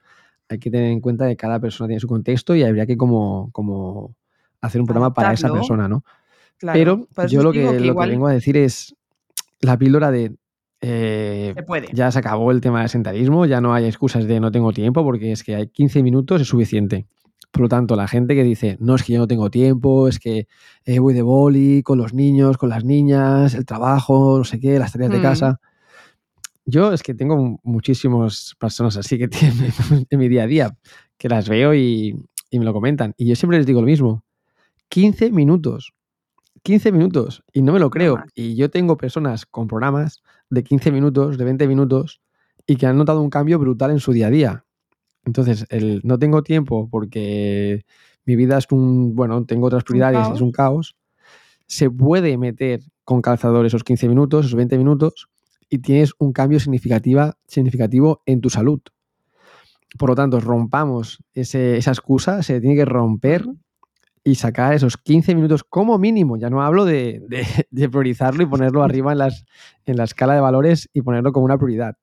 [0.50, 3.50] hay que tener en cuenta que cada persona tiene su contexto y habría que como,
[3.52, 4.16] como
[4.62, 6.04] hacer un programa para esa persona, ¿no?
[6.60, 8.96] Pero yo lo que, lo que vengo a decir es
[9.62, 10.36] la píldora de
[10.82, 11.54] eh,
[11.94, 15.04] ya se acabó el tema del sentarismo, ya no hay excusas de no tengo tiempo,
[15.04, 17.06] porque es que hay 15 minutos es suficiente.
[17.52, 20.20] Por lo tanto, la gente que dice, no, es que yo no tengo tiempo, es
[20.20, 20.48] que
[20.86, 24.80] eh, voy de boli con los niños, con las niñas, el trabajo, no sé qué,
[24.80, 25.22] las tareas de mm.
[25.22, 25.60] casa.
[26.70, 29.74] Yo es que tengo muchísimas personas así que tienen
[30.10, 30.78] en mi día a día,
[31.18, 32.16] que las veo y,
[32.52, 33.14] me lo comentan.
[33.18, 34.24] Y yo siempre les digo lo mismo.
[34.90, 35.94] 15 minutos.
[36.64, 37.44] 15 minutos.
[37.54, 38.24] Y no me lo creo.
[38.36, 42.22] Y yo tengo personas con programas de 15 minutos, de 20 minutos,
[42.66, 44.66] y que han notado un cambio brutal en su día a día.
[45.26, 47.86] Entonces, el no tengo tiempo porque
[48.26, 50.96] mi vida es un, bueno, tengo otras prioridades, es un caos.
[51.68, 55.30] Se puede meter con calzador esos 15 minutos, esos 20 minutos,
[55.70, 58.82] y tienes un cambio significativa, significativo en tu salud.
[59.98, 63.46] Por lo tanto, rompamos esa excusa, se tiene que romper
[64.24, 66.38] y sacar esos 15 minutos como mínimo.
[66.38, 67.22] Ya no hablo de,
[67.92, 69.46] priorizarlo y ponerlo arriba en, las,
[69.86, 71.98] en la escala de valores y ponerlo como una prioridad.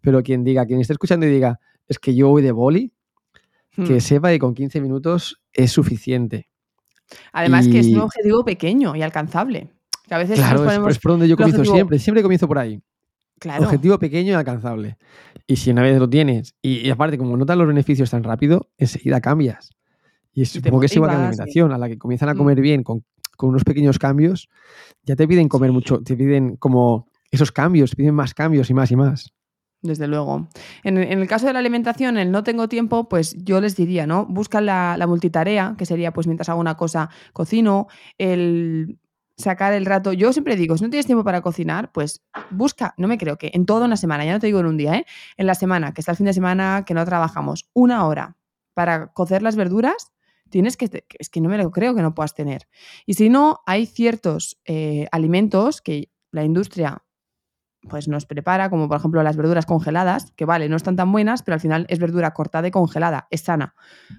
[0.00, 2.92] Pero quien diga, quien esté escuchando y diga, es que yo voy de boli,
[3.74, 4.00] que hmm.
[4.00, 6.48] sepa que con 15 minutos es suficiente.
[7.32, 9.70] Además que es un objetivo pequeño y alcanzable.
[10.10, 11.98] a veces claro, es, por donde yo comienzo siempre.
[11.98, 12.80] Siempre comienzo por ahí.
[13.48, 14.98] Objetivo pequeño y alcanzable.
[15.46, 19.20] Y si una vez lo tienes, y, aparte, como notas los beneficios tan rápido, enseguida
[19.20, 19.70] cambias.
[20.32, 22.38] Y supongo que es igual que la alimentación, a la que comienzan a mm.
[22.38, 23.04] comer bien con,
[23.42, 24.50] unos pequeños cambios,
[25.04, 28.74] ya te piden comer mucho, te piden como esos cambios, te piden más cambios y
[28.74, 29.32] más y más.
[29.80, 30.46] Desde luego.
[30.84, 34.26] En, el caso de la alimentación, el no tengo tiempo, pues yo les diría, ¿no?
[34.26, 38.98] Busca la, la multitarea, que sería, pues mientras hago una cosa, cocino, el
[39.40, 40.12] sacar el rato.
[40.12, 43.50] Yo siempre digo, si no tienes tiempo para cocinar, pues busca, no me creo que
[43.54, 45.06] en toda una semana, ya no te digo en un día, ¿eh?
[45.36, 48.36] en la semana, que está el fin de semana, que no trabajamos, una hora
[48.74, 50.12] para cocer las verduras,
[50.48, 52.68] tienes que, es que no me lo creo que no puedas tener.
[53.06, 57.02] Y si no, hay ciertos eh, alimentos que la industria
[57.88, 61.42] pues nos prepara, como por ejemplo las verduras congeladas, que vale, no están tan buenas,
[61.42, 63.74] pero al final es verdura cortada y congelada, es sana.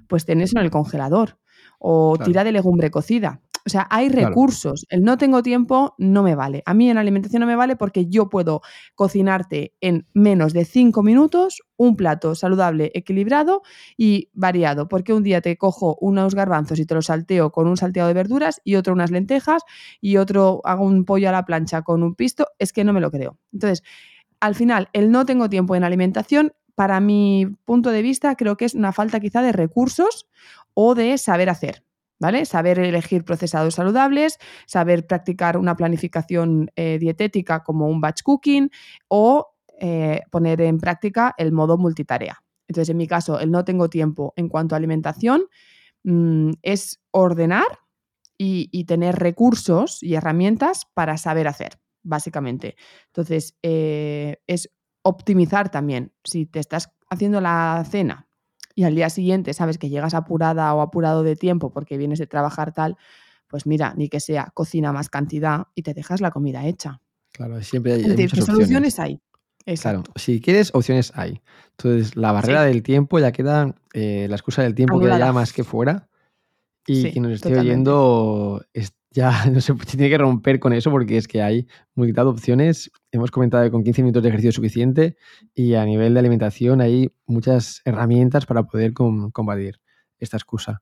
[0.07, 1.37] Pues tenés en el congelador.
[1.77, 3.41] O tira de legumbre cocida.
[3.65, 4.85] O sea, hay recursos.
[4.89, 6.63] El no tengo tiempo no me vale.
[6.65, 8.61] A mí en alimentación no me vale porque yo puedo
[8.95, 13.61] cocinarte en menos de cinco minutos un plato saludable, equilibrado
[13.97, 14.87] y variado.
[14.87, 18.13] Porque un día te cojo unos garbanzos y te los salteo con un salteado de
[18.13, 19.63] verduras y otro unas lentejas
[19.99, 22.47] y otro hago un pollo a la plancha con un pisto.
[22.59, 23.37] Es que no me lo creo.
[23.53, 23.83] Entonces,
[24.39, 28.65] al final, el no tengo tiempo en alimentación, para mi punto de vista, creo que
[28.65, 30.27] es una falta quizá de recursos
[30.73, 31.83] o de saber hacer.
[32.21, 32.45] ¿Vale?
[32.45, 38.69] Saber elegir procesados saludables, saber practicar una planificación eh, dietética como un batch cooking
[39.07, 42.43] o eh, poner en práctica el modo multitarea.
[42.67, 45.45] Entonces, en mi caso, el no tengo tiempo en cuanto a alimentación
[46.03, 47.65] mm, es ordenar
[48.37, 52.75] y, tener recursos y herramientas para saber hacer, básicamente.
[53.07, 54.71] Entonces, eh, es
[55.03, 56.11] optimizar también.
[56.23, 58.30] Si te estás haciendo la cena
[58.75, 62.27] y al día siguiente sabes que llegas apurada o apurado de tiempo porque vienes de
[62.27, 62.97] trabajar tal,
[63.47, 67.01] pues mira, ni que sea, cocina más cantidad y te dejas la comida hecha.
[67.31, 69.19] Claro, siempre hay, muchas soluciones hay.
[69.79, 71.41] Claro, si quieres, opciones hay.
[71.77, 75.53] Entonces, la barrera del tiempo ya queda, eh, la excusa del tiempo queda ya más
[75.53, 76.07] que fuera.
[76.87, 78.65] Y quien nos esté oyendo
[79.11, 82.91] ya no se tiene que romper con eso porque es que hay multitud de opciones.
[83.11, 85.17] Hemos comentado que con 15 minutos de ejercicio es suficiente
[85.53, 89.79] y a nivel de alimentación hay muchas herramientas para poder combatir
[90.19, 90.81] esta excusa.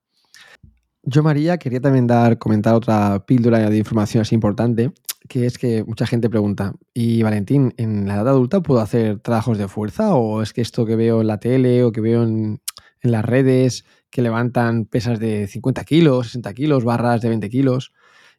[1.03, 4.91] Yo, María, quería también dar, comentar otra píldora de información así importante,
[5.27, 9.57] que es que mucha gente pregunta, ¿y Valentín, en la edad adulta puedo hacer trabajos
[9.57, 10.13] de fuerza?
[10.13, 12.61] ¿O es que esto que veo en la tele o que veo en,
[13.01, 17.93] en las redes, que levantan pesas de 50 kilos, 60 kilos, barras de 20 kilos?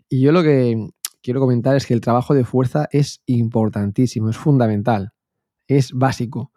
[0.09, 0.91] Y yo lo que
[1.23, 5.13] quiero comentar es que el trabajo de fuerza es importantísimo, es fundamental,
[5.67, 6.53] es básico,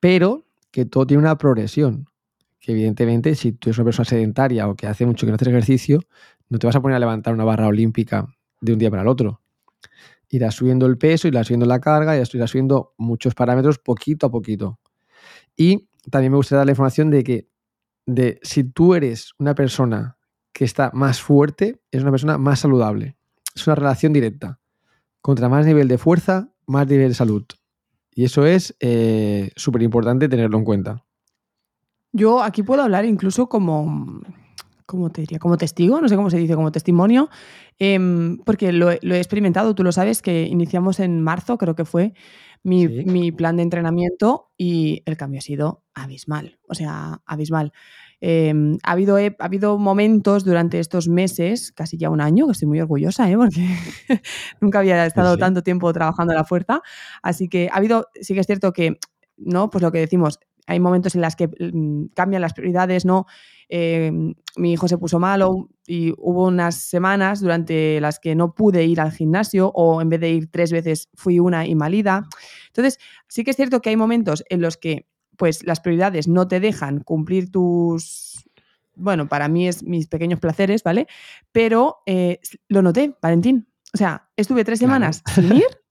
[0.00, 2.06] pero que todo tiene una progresión.
[2.60, 5.48] Que evidentemente, si tú eres una persona sedentaria o que hace mucho que no haces
[5.48, 6.00] ejercicio,
[6.48, 8.26] no te vas a poner a levantar una barra olímpica
[8.60, 9.40] de un día para el otro.
[10.28, 14.78] Irás subiendo el peso, irás subiendo la carga, irás subiendo muchos parámetros poquito a poquito.
[15.56, 17.48] Y también me gustaría dar la información de que
[18.06, 20.16] de si tú eres una persona
[20.52, 23.16] que está más fuerte es una persona más saludable.
[23.54, 24.60] Es una relación directa.
[25.20, 27.44] Contra más nivel de fuerza, más nivel de salud.
[28.14, 31.04] Y eso es eh, súper importante tenerlo en cuenta.
[32.12, 34.20] Yo aquí puedo hablar incluso como,
[34.84, 35.38] ¿cómo te diría?
[35.38, 37.30] Como testigo, no sé cómo se dice, como testimonio,
[37.78, 42.12] em, porque lo, he experimentado, tú lo sabes, que iniciamos en marzo, creo que fue,
[42.62, 47.72] mi, mi, plan de entrenamiento y el cambio ha sido abismal, o sea, abismal.
[48.24, 52.68] Em, ha, habido, ha habido momentos durante estos meses, casi ya un año, que estoy
[52.68, 53.36] muy orgullosa, ¿eh?
[53.36, 53.66] porque
[54.60, 56.82] nunca había estado tanto tiempo trabajando a la fuerza.
[57.20, 58.98] Así que ha habido, sí que es cierto que,
[59.36, 59.70] ¿no?
[59.70, 63.26] Pues lo que decimos, hay momentos en los que mm, cambian las prioridades, ¿no?
[63.68, 68.84] Em, mi hijo se puso malo y hubo unas semanas durante las que no pude
[68.84, 72.28] ir al gimnasio o en vez de ir tres veces fui una invalida.
[72.68, 72.98] Entonces,
[73.28, 76.60] sí que es cierto que hay momentos en los que pues las prioridades no te
[76.60, 78.48] dejan cumplir tus,
[78.94, 81.06] bueno, para mí es mis pequeños placeres, ¿vale?
[81.50, 83.68] Pero eh, lo noté, Valentín.
[83.94, 85.81] O sea, estuve tres semanas sin ir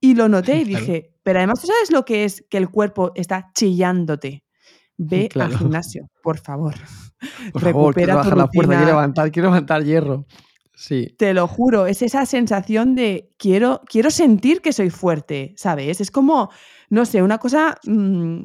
[0.00, 3.12] y lo noté y dije, pero además tú sabes lo que es que el cuerpo
[3.14, 4.44] está chillándote.
[4.98, 6.74] Ve al gimnasio, por favor.
[7.52, 10.26] Por favor, quiero bajar la fuerza, quiero levantar, quiero levantar hierro.
[10.74, 11.14] Sí.
[11.18, 16.02] Te lo juro, es esa sensación de quiero, quiero sentir que soy fuerte, ¿sabes?
[16.02, 16.50] Es como,
[16.90, 18.40] no sé, una cosa, mm,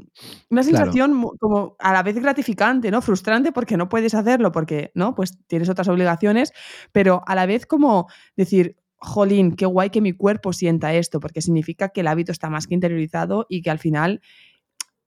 [0.50, 3.02] una sensación como a la vez gratificante, ¿no?
[3.02, 5.14] Frustrante porque no puedes hacerlo, porque, ¿no?
[5.14, 6.54] Pues tienes otras obligaciones,
[6.94, 11.42] pero a la vez como decir, jolín, qué guay que mi cuerpo sienta esto, porque
[11.42, 14.22] significa que el hábito está más que interiorizado y que al final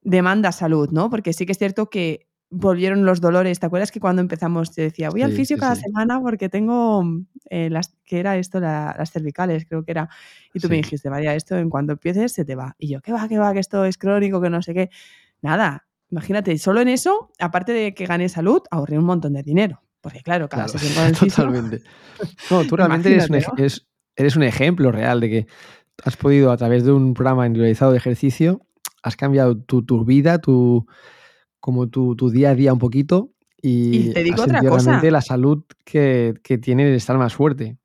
[0.02, 1.08] demanda salud, ¿no?
[1.08, 3.60] Porque sí que es cierto que volvieron los dolores.
[3.60, 7.04] ¿Te acuerdas que cuando empezamos te decía, voy al fisio cada semana porque tengo
[7.50, 10.08] eh, las, que era esto, las cervicales, creo que era.
[10.52, 12.74] Y tú me dijiste, vaya, esto en cuanto empieces se te va.
[12.78, 14.90] Y yo, ¿qué va, qué va, que esto es crónico, que no sé qué?
[15.40, 19.82] Nada, imagínate, solo en eso, aparte de que gané salud, ahorré un montón de dinero.
[20.04, 21.80] Porque claro, cada claro, Totalmente.
[22.50, 23.38] No, tú realmente eres un,
[24.14, 25.46] eres un ejemplo real de que
[26.04, 28.60] has podido, a través de un programa individualizado de ejercicio,
[29.02, 30.86] has cambiado tu, tu vida, tu
[31.58, 33.30] como tu, día a día un poquito
[33.62, 35.00] y, te digo otra cosa.
[35.02, 37.78] la salud que, que tiene el estar más fuerte.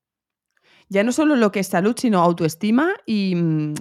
[0.89, 3.73] ya no solo lo que es salud, sino autoestima y...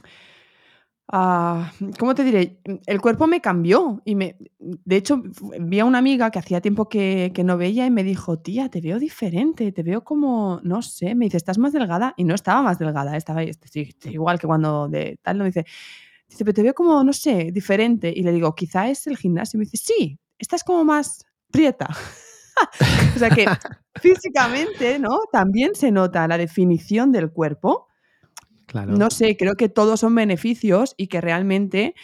[1.11, 2.61] Ah, ¿Cómo te diré?
[2.85, 4.37] El cuerpo me cambió y me...
[4.59, 5.23] De hecho,
[5.59, 8.83] vi a una amiga que hacía tiempo que, no veía y me dijo, tía, te
[8.83, 12.13] veo diferente, te veo como, no sé, me dice, ¿estás más delgada?
[12.19, 13.43] Y no estaba más delgada, estaba
[14.05, 15.65] igual que cuando de tal, no dice,
[16.29, 18.13] dice, pero te veo como, no sé, diferente.
[18.15, 19.57] Y le digo, quizá es el gimnasio.
[19.57, 21.89] Y me dice, sí, estás como más prieta.
[23.17, 23.47] o sea que
[24.01, 25.21] físicamente, ¿no?
[25.33, 27.89] También se nota la definición del cuerpo.
[28.69, 28.93] Claro.
[28.93, 31.95] No sé, creo que todos son beneficios y que realmente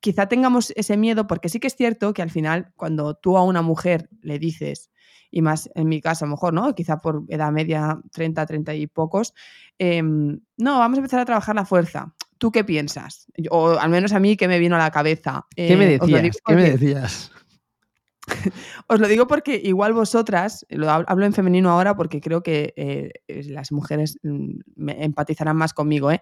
[0.00, 3.44] quizá tengamos ese miedo, porque sí que es cierto que al final, cuando tú a
[3.44, 4.90] una mujer le dices,
[5.30, 6.74] y más en mi caso a lo mejor, ¿no?
[6.74, 9.32] Quizá por edad media, 30, 30 y pocos,
[9.78, 12.14] em, no, vamos a empezar a trabajar la fuerza.
[12.38, 13.26] ¿Tú qué piensas?
[13.50, 15.46] O al menos a mí, ¿qué me vino a la cabeza?
[15.54, 16.36] ¿Qué me eh, decías?
[16.44, 17.32] ¿Qué me decías?
[18.88, 23.12] Os lo digo porque igual vosotras, lo hablo en femenino ahora porque creo que eh,
[23.48, 26.20] las mujeres mm, empatizarán más conmigo, ¿eh?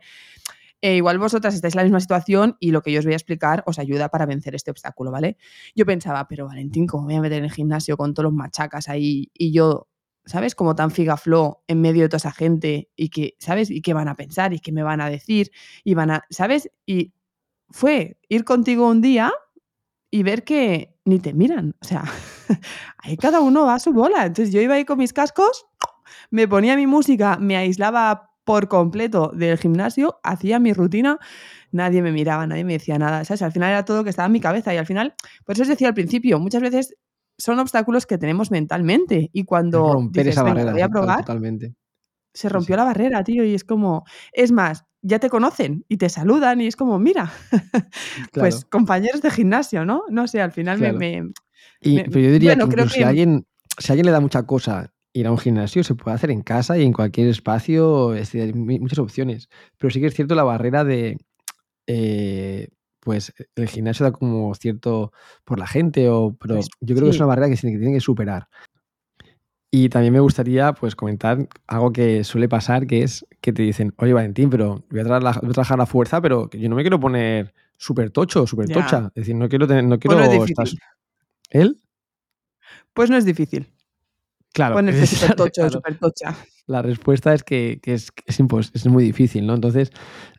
[0.81, 0.97] ¿eh?
[0.97, 3.63] igual vosotras estáis en la misma situación y lo que yo os voy a explicar
[3.67, 5.37] os ayuda para vencer este obstáculo, ¿vale?
[5.75, 8.33] Yo pensaba, pero Valentín, ¿cómo me voy a meter en el gimnasio con todos los
[8.33, 9.89] machacas ahí y yo,
[10.25, 10.55] ¿sabes?
[10.55, 13.71] Como tan figafló en medio de toda esa gente y que, ¿sabes?
[13.71, 15.51] Y qué van a pensar y qué me van a decir
[15.85, 16.71] y van a, ¿sabes?
[16.85, 17.15] Y
[17.71, 19.33] fue ir contigo un día
[20.11, 21.75] y ver que ni te miran.
[21.81, 22.05] O sea,
[22.99, 24.27] ahí cada uno va a su bola.
[24.27, 25.67] Entonces yo iba ahí con mis cascos,
[26.31, 31.19] me ponía mi música, me aislaba por completo del gimnasio, hacía mi rutina,
[31.73, 33.25] nadie me miraba, nadie me decía nada.
[33.25, 33.43] ¿sabes?
[33.43, 35.15] Al final era todo que estaba en mi cabeza y al final,
[35.45, 36.97] por eso os decía al principio, muchas veces
[37.39, 41.75] son obstáculos que tenemos mentalmente y cuando romper esa barrera voy a probar, totalmente.
[42.33, 46.09] Se rompió la barrera, tío, y es como, es más, ya te conocen y te
[46.09, 47.33] saludan y es como, mira,
[48.33, 50.03] pues compañeros de gimnasio, ¿no?
[50.11, 51.33] No sé, al final me,
[51.81, 53.47] pero yo diría que, Si, alguien,
[53.79, 56.77] si alguien le da mucha cosa ir a un gimnasio, se puede hacer en casa
[56.77, 59.49] y en cualquier espacio, hay muchas opciones.
[59.79, 61.19] Pero sí que es cierto la barrera de,
[61.87, 62.69] eh,
[63.01, 65.13] pues el gimnasio da como cierto
[65.45, 67.93] por la gente, o, pero pues yo creo que es una barrera que se tiene
[67.93, 68.49] que superar.
[69.71, 73.93] Y también me gustaría pues comentar algo que suele pasar, que es que te dicen,
[73.99, 78.11] oye Valentín, pero voy a, trabajar la fuerza, pero yo no me quiero poner súper
[78.11, 79.09] tocho, súper tocha.
[79.09, 80.17] Es decir, no quiero tener, no quiero
[80.57, 80.77] pues
[81.51, 81.77] ¿Él?
[82.93, 83.71] Pues no es difícil.
[84.53, 84.77] Claro.
[84.77, 85.69] Ponerse súper tocho,
[86.01, 86.35] tocha.
[86.67, 88.41] La respuesta es que, es, es,
[88.75, 89.55] es, muy difícil, ¿no?
[89.55, 89.91] Entonces,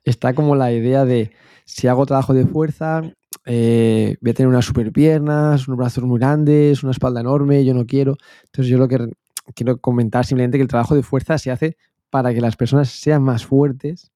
[0.04, 1.32] está como la idea de
[1.66, 3.04] si hago trabajo de fuerza,
[3.46, 7.74] eh, voy a tener unas super piernas, unos brazos muy grandes, una espalda enorme, yo
[7.74, 8.18] no quiero.
[8.46, 9.12] Entonces, yo lo que
[9.56, 11.78] quiero comentar simplemente que el trabajo de fuerza se hace
[12.10, 14.12] para que las personas sean más fuertes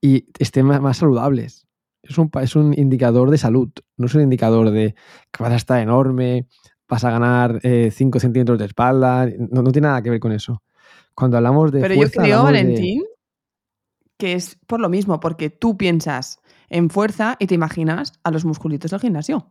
[0.00, 1.66] y estén más, saludables.
[2.02, 4.94] Es un, es un, indicador de salud, no es un indicador de
[5.30, 6.48] que vas a estar enorme,
[6.88, 10.62] vas a ganar 5 eh, centímetros de espalda, no, tiene nada que ver con eso.
[11.14, 11.80] Cuando hablamos de...
[11.80, 13.04] Pero yo creo, Valentín,
[14.18, 16.40] que es por lo mismo, porque tú piensas
[16.72, 19.50] en fuerza y te imaginas a los musculitos del gimnasio.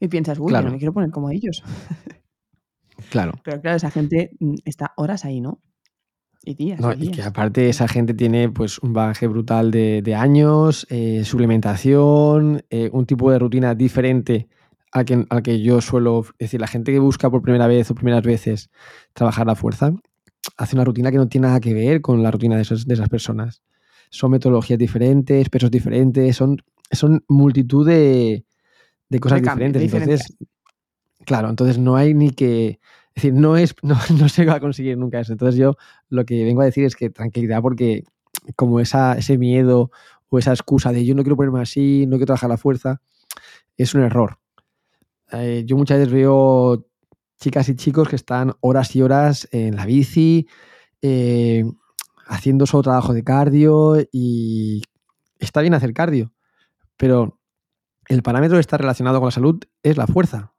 [0.00, 1.62] Y piensas, uy, no me quiero poner como ellos.
[3.10, 3.34] Claro.
[3.44, 5.60] Pero claro, esa gente mm, está horas ahí, ¿no?
[6.42, 6.80] Y días.
[6.98, 12.88] y, que aparte esa gente tiene pues un bagaje brutal de, años, eh, suplementación, eh,
[12.94, 14.48] un tipo de rutina diferente
[14.92, 16.58] al que, al que yo suelo decir.
[16.58, 18.70] La gente que busca por primera vez o primeras veces
[19.12, 19.92] trabajar la fuerza
[20.56, 23.08] hace una rutina que no tiene nada que ver con la rutina de, de esas
[23.10, 23.62] personas.
[24.10, 28.44] Son metodologías diferentes, pesos diferentes, son, son multitud de,
[29.20, 29.82] cosas diferentes.
[29.82, 30.36] Entonces,
[31.26, 32.80] Claro, entonces no hay ni que.
[33.14, 35.32] Es decir, no, es, no, se va a conseguir nunca eso.
[35.32, 35.76] Entonces yo
[36.08, 38.04] lo que vengo a decir es que tranquilidad, porque
[38.54, 39.90] como esa, ese miedo
[40.28, 43.02] o esa excusa de yo no quiero ponerme así, no quiero trabajar la fuerza,
[43.76, 44.38] es un error.
[45.32, 46.86] Eh, yo muchas veces veo
[47.40, 50.46] chicas y chicos que están horas y horas en la bici,
[51.02, 51.64] eh,
[52.26, 54.82] haciendo solo trabajo de cardio y
[55.38, 56.32] está bien hacer cardio,
[56.96, 57.38] pero
[58.08, 60.52] el parámetro que está relacionado con la salud es la fuerza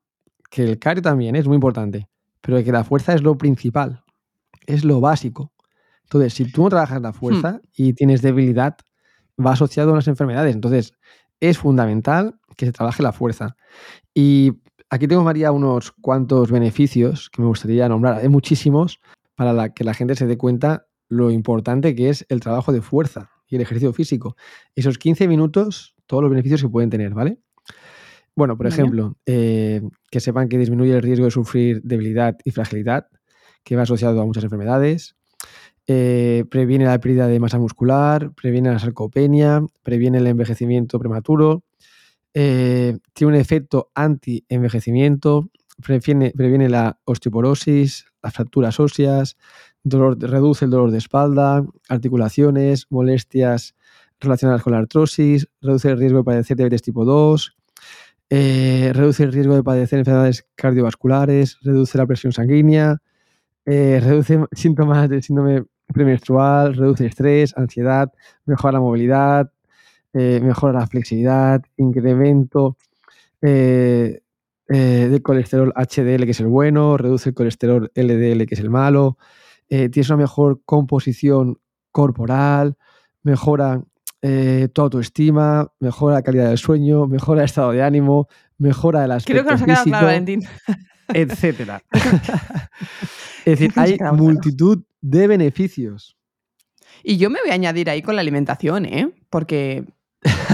[0.49, 2.07] que el cardio también es muy importante,
[2.41, 4.03] pero que la fuerza es lo principal,
[4.65, 5.51] es lo básico.
[6.03, 7.67] Entonces, si tú no trabajas la fuerza hmm.
[7.75, 8.77] y tienes debilidad,
[9.43, 10.55] va asociado a unas enfermedades.
[10.55, 10.93] Entonces,
[11.39, 13.55] es fundamental que se trabaje la fuerza.
[14.13, 14.53] Y
[14.89, 18.19] aquí tengo, María, unos cuantos beneficios que me gustaría nombrar.
[18.19, 18.99] Hay muchísimos
[19.35, 23.31] para que la gente se dé cuenta lo importante que es el trabajo de fuerza
[23.47, 24.35] y el ejercicio físico.
[24.75, 27.39] Esos 15 minutos, todos los beneficios que pueden tener, ¿vale?
[28.35, 29.81] Bueno, por ejemplo, eh,
[30.11, 33.07] que sepan que disminuye el riesgo de sufrir debilidad y fragilidad,
[33.63, 35.15] que va asociado a muchas enfermedades.
[35.87, 41.63] Eh, previene la pérdida de masa muscular, previene la sarcopenia, previene el envejecimiento prematuro,
[42.33, 45.49] eh, tiene un efecto anti-envejecimiento,
[45.81, 49.37] previene, previene la osteoporosis, las fracturas óseas,
[49.89, 53.75] reduce el dolor de espalda, articulaciones, molestias
[54.19, 57.57] relacionadas con la artrosis, reduce el riesgo de padecer diabetes tipo 2,
[58.29, 62.97] eh, reduce el riesgo de padecer enfermedades cardiovasculares, reduce la presión sanguínea,
[63.65, 65.63] eh, reduce síntomas del síndrome
[65.93, 68.11] premenstrual, reduce estrés, ansiedad,
[68.45, 69.51] mejora la movilidad,
[70.13, 72.77] eh, mejora la flexibilidad, incremento
[73.39, 74.21] de
[75.23, 79.17] colesterol HDL, que es el bueno, reduce el colesterol LDL, que es el malo,
[79.67, 81.59] tienes una mejor composición
[81.91, 82.77] corporal,
[83.23, 83.81] mejora
[84.21, 89.11] eh, tu autoestima, mejora la calidad del sueño, mejora el estado de ánimo, mejora el
[89.11, 90.43] aspecto Creo que nos ha quedado claro, Valentín.
[91.13, 91.83] etcétera.
[93.45, 96.17] es decir, hay multitud de beneficios.
[97.03, 99.13] Y yo me voy a añadir ahí con la alimentación, ¿eh?
[99.29, 99.85] Porque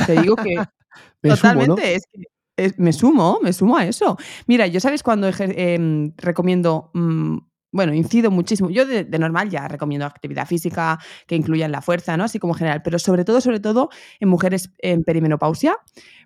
[0.06, 0.56] te digo que
[1.22, 4.18] totalmente es que me sumo, me sumo a eso.
[4.46, 7.38] Mira, yo sabes cuando em, recomiendo mm,
[7.74, 8.70] bueno, incido muchísimo.
[8.70, 12.24] Yo de, normal ya recomiendo actividad física que incluya la fuerza, ¿no?
[12.24, 15.76] Así como general, pero sobre todo, sobre todo en mujeres en perimenopausia,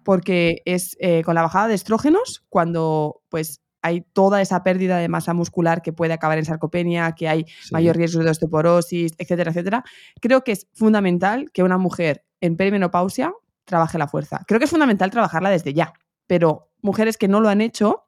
[0.04, 5.08] porque es eh, con la bajada de estrógenos cuando pues hay toda esa pérdida de
[5.08, 9.84] masa muscular que puede acabar en sarcopenia, que hay mayor riesgo de osteoporosis, etcétera, etcétera.
[10.20, 13.34] Creo que es fundamental que una mujer en perimenopausia
[13.64, 14.43] trabaje la fuerza.
[14.48, 15.93] Creo que es fundamental trabajarla desde ya,
[16.26, 18.04] pero mujeres que no lo han hecho,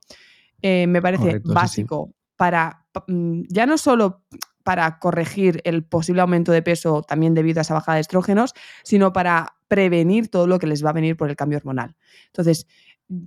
[0.61, 4.23] eh, me parece básico para mm, ya no solo
[4.63, 9.11] para corregir el posible aumento de peso también debido a esa bajada de estrógenos, sino
[9.11, 11.97] para prevenir todo lo que les va a venir por el cambio hormonal.
[12.27, 12.65] Entonces,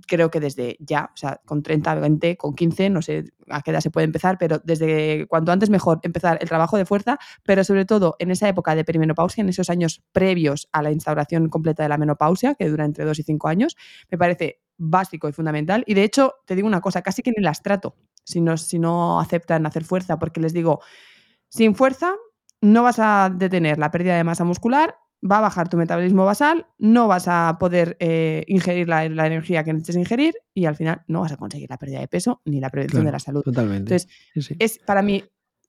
[0.07, 3.69] creo que desde ya, o sea, con 30, 20, con 15, no sé a qué
[3.69, 7.63] edad se puede empezar, pero desde cuanto antes mejor empezar el trabajo de fuerza, pero
[7.63, 11.83] sobre todo en esa época de perimenopausia, en esos años previos a la instauración completa
[11.83, 13.77] de la menopausia, que dura entre 2 y 5 años,
[14.09, 15.83] me parece básico y fundamental.
[15.87, 18.79] Y de hecho, te digo una cosa, casi que ni las trato si no, si
[18.79, 20.81] no aceptan hacer fuerza, porque les digo,
[21.49, 22.15] sin fuerza
[22.61, 24.95] no vas a detener la pérdida de masa muscular,
[25.29, 29.73] va a bajar tu metabolismo basal, no vas a poder eh, ingerir la, energía que
[29.73, 32.69] necesites ingerir y al final no vas a conseguir la pérdida de peso ni la
[32.69, 33.41] prevención de la salud.
[33.41, 33.95] Totalmente.
[33.95, 35.23] Entonces, es para mí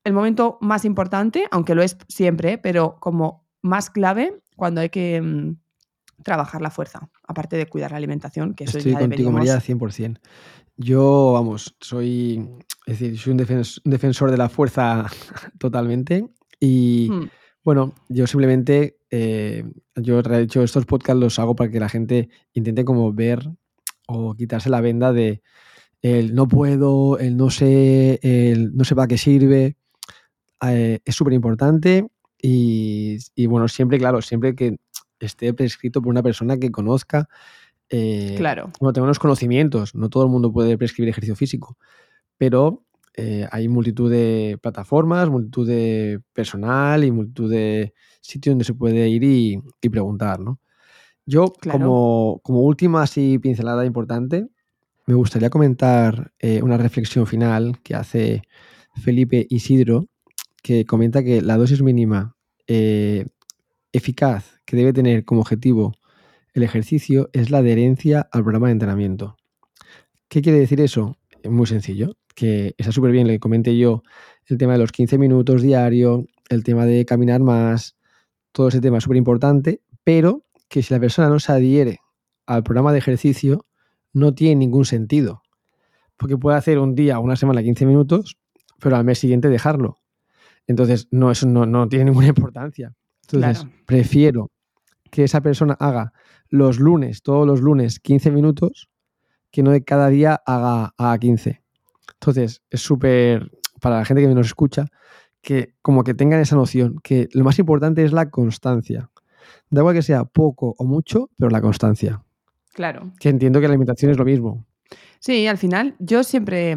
[0.05, 5.21] el momento más importante, aunque lo es siempre, pero como más clave cuando hay que
[5.21, 5.57] mm,
[6.23, 10.19] trabajar la fuerza, aparte de cuidar la alimentación, que eso Estoy ya contigo, María, 100%.
[10.77, 12.49] Yo, vamos, soy,
[12.87, 13.37] es decir, soy un,
[13.85, 15.07] defensor de la fuerza
[15.59, 16.27] totalmente.
[16.59, 17.29] Y hmm.
[17.63, 19.65] bueno, yo simplemente, eh,
[19.97, 23.49] yo he hecho estos podcasts los hago para que la gente intente como ver
[24.07, 25.43] o quitarse la venda de
[26.03, 29.77] el no puedo, el no sé, el no sé para qué sirve.
[30.67, 32.07] Eh, es súper importante
[32.41, 34.77] y, y, bueno, siempre, claro, siempre que
[35.21, 37.29] esté prescrito por una persona que conozca
[37.91, 38.71] eh, claro.
[38.81, 41.77] Bueno, tengo unos conocimientos, no todo el mundo puede prescribir ejercicio físico,
[42.37, 42.85] pero
[43.17, 49.09] eh, hay multitud de plataformas, multitud de personal y multitud de sitios donde se puede
[49.09, 50.61] ir y, preguntar, ¿no?
[51.27, 54.49] Yo, como, como, última así pincelada importante,
[55.07, 58.43] me gustaría comentar eh, una reflexión final que hace
[58.97, 60.07] Felipe Isidro,
[60.63, 62.37] que comenta que la dosis mínima
[63.95, 65.95] eficaz que debe tener como objetivo
[66.53, 69.37] el ejercicio es la adherencia al programa de entrenamiento.
[70.29, 71.17] ¿Qué quiere decir eso?
[71.49, 74.03] Muy sencillo, que está súper bien, le comenté yo
[74.47, 77.97] el tema de los 15 minutos diario, el tema de caminar más,
[78.53, 81.99] todo ese tema es súper importante, pero que si la persona no se adhiere
[82.47, 83.67] al programa de ejercicio,
[84.13, 85.43] no tiene ningún sentido.
[86.17, 88.39] Porque puede hacer un día una semana 15 minutos,
[88.81, 89.99] pero al mes siguiente dejarlo.
[90.67, 92.95] Entonces, no, eso no, tiene ninguna importancia.
[93.33, 94.51] Entonces, prefiero
[95.11, 96.13] que esa persona haga
[96.49, 98.89] los lunes, todos los lunes, 15 minutos,
[99.51, 101.63] que no de cada día haga a 15.
[102.15, 103.51] Entonces, es súper,
[103.81, 104.87] para la gente que nos escucha,
[105.41, 109.11] que como que tengan esa noción, que lo más importante es la constancia.
[109.71, 112.23] Da igual que sea poco o mucho, pero la constancia.
[112.73, 113.13] Claro.
[113.21, 114.67] Que entiendo que la alimentación es lo mismo.
[115.21, 116.77] Sí, al final yo siempre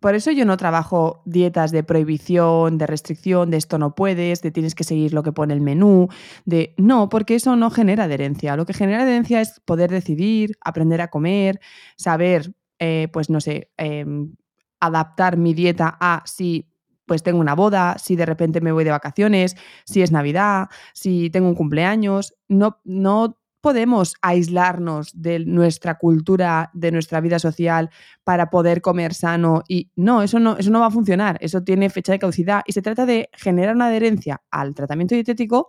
[0.00, 4.50] por eso yo no trabajo dietas de prohibición, de restricción, de esto no puedes, de
[4.50, 6.08] tienes que seguir lo que pone el menú,
[6.44, 8.56] de no, porque eso no genera adherencia.
[8.56, 11.60] Lo que genera adherencia es poder decidir, aprender a comer,
[11.96, 14.34] saber, eh, pues no sé, em,
[14.80, 16.66] adaptar mi dieta a si
[17.06, 21.28] pues tengo una boda, si de repente me voy de vacaciones, si es Navidad, si
[21.30, 22.34] tengo un cumpleaños.
[22.46, 27.90] No, no podemos aislarnos de nuestra cultura, de nuestra vida social
[28.24, 31.90] para poder comer sano y no, eso no, eso no va a funcionar, eso tiene
[31.90, 35.68] fecha de caducidad y se trata de generar una adherencia al tratamiento dietético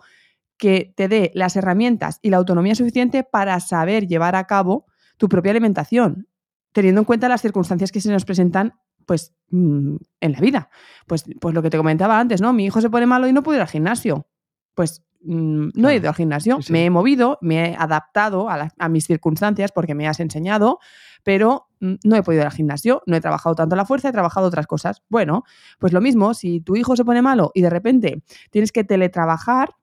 [0.57, 4.85] que te dé las herramientas y la autonomía suficiente para saber llevar a cabo
[5.17, 6.27] tu propia alimentación.
[6.73, 8.73] teniendo en cuenta las circunstancias que se nos presentan
[9.05, 10.69] pues mm, en la vida.
[11.05, 12.53] Pues, pues lo que te comentaba antes, ¿no?
[12.53, 14.27] Mi hijo se pone malo y no puedo ir al gimnasio.
[14.73, 19.05] Pues mm, no he ido al gimnasio, me he movido, me he adaptado a, mis
[19.05, 20.79] circunstancias porque me has enseñado,
[21.23, 24.11] pero mm, no he podido ir al gimnasio, no he trabajado tanto la fuerza, he
[24.11, 25.03] trabajado otras cosas.
[25.09, 25.43] Bueno,
[25.79, 29.75] pues lo mismo, si tu hijo se pone malo y de repente tienes que teletrabajar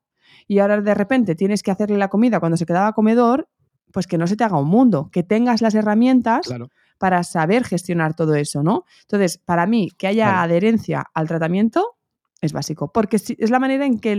[0.47, 3.49] y ahora de repente tienes que hacerle la comida cuando se quedaba comedor,
[3.93, 6.49] pues que no se te haga un mundo, que tengas las herramientas
[6.99, 8.85] para saber gestionar todo eso, ¿no?
[9.03, 11.98] Entonces, para mí, que haya adherencia al tratamiento
[12.41, 14.13] es básico, porque es la manera en, que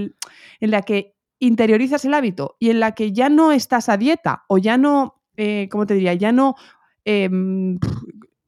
[0.60, 4.44] en la que interiorizas el hábito y en la que ya no estás a dieta
[4.48, 6.14] o ya no, eh, ¿cómo te diría?
[6.14, 6.56] Ya no
[7.06, 7.80] em,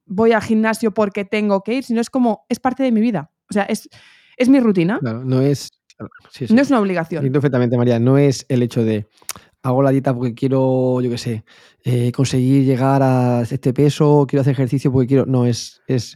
[0.06, 3.32] voy al gimnasio porque tengo que ir, sino es como, es parte de mi vida.
[3.50, 3.90] O sea, es,
[4.38, 5.00] es mi rutina.
[5.00, 5.70] Claro, no es...
[6.50, 7.32] No es una obligación.
[7.32, 8.00] perfectamente, María.
[8.00, 9.08] No es el hecho de,
[9.62, 11.46] hago la dieta porque quiero, yo qué sé,
[11.84, 15.28] eh, conseguir llegar a este peso, quiero hacer ejercicio porque quiero.
[15.28, 16.16] No, es, es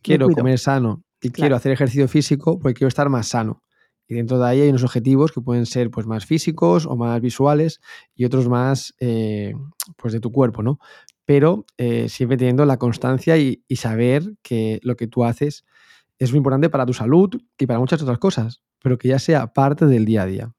[0.00, 3.62] quiero comer sano y quiero hacer ejercicio físico porque quiero estar más sano.
[4.08, 7.20] Y dentro de ahí hay unos objetivos que pueden ser pues, más físicos o más
[7.20, 7.80] visuales
[8.14, 9.54] y otros más eh,
[9.96, 10.78] pues de tu cuerpo, ¿no?
[11.24, 15.64] Pero eh, siempre teniendo la constancia y, y saber que lo que tú haces
[16.18, 19.52] es muy importante para tu salud y para muchas otras cosas, pero que ya sea
[19.52, 20.52] parte del día a día.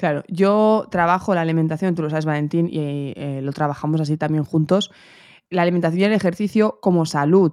[0.00, 4.44] Claro, yo trabajo la alimentación, tú lo sabes, Valentín, y eh, lo trabajamos así también
[4.44, 4.90] juntos.
[5.50, 7.52] La alimentación y el ejercicio como salud.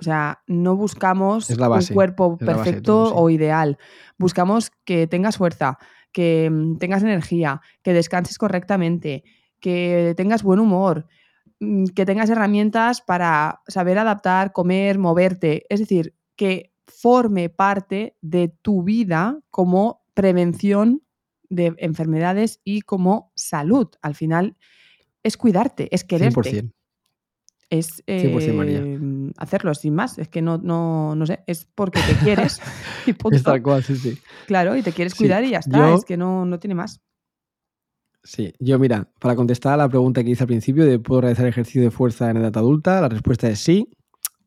[0.00, 3.78] O sea, no buscamos un cuerpo perfecto o ideal.
[4.18, 5.78] Buscamos que tengas fuerza,
[6.10, 9.24] que mm, tengas energía, que descanses correctamente,
[9.60, 11.06] que tengas buen humor,
[11.60, 15.66] mm, que tengas herramientas para saber adaptar, comer, moverte.
[15.68, 21.02] Es decir, que forme parte de tu vida como prevención
[21.50, 23.88] de enfermedades y como salud.
[24.00, 24.56] Al final
[25.22, 26.40] es cuidarte, es quererte.
[26.40, 26.72] 100%.
[27.70, 30.18] Es em, hacerlo sin más.
[30.18, 32.60] Es que no, no, no sé, es porque te quieres.
[33.06, 34.18] y Es tal cual, sí, sí.
[34.46, 35.94] Claro, y te quieres cuidar y ya está.
[35.94, 37.00] es que no, no tiene más.
[38.22, 41.46] Sí, yo mira, para contestar a la pregunta que hice al principio de ¿puedo realizar
[41.46, 43.00] ejercicio de fuerza en edad adulta?
[43.00, 43.88] La respuesta es sí.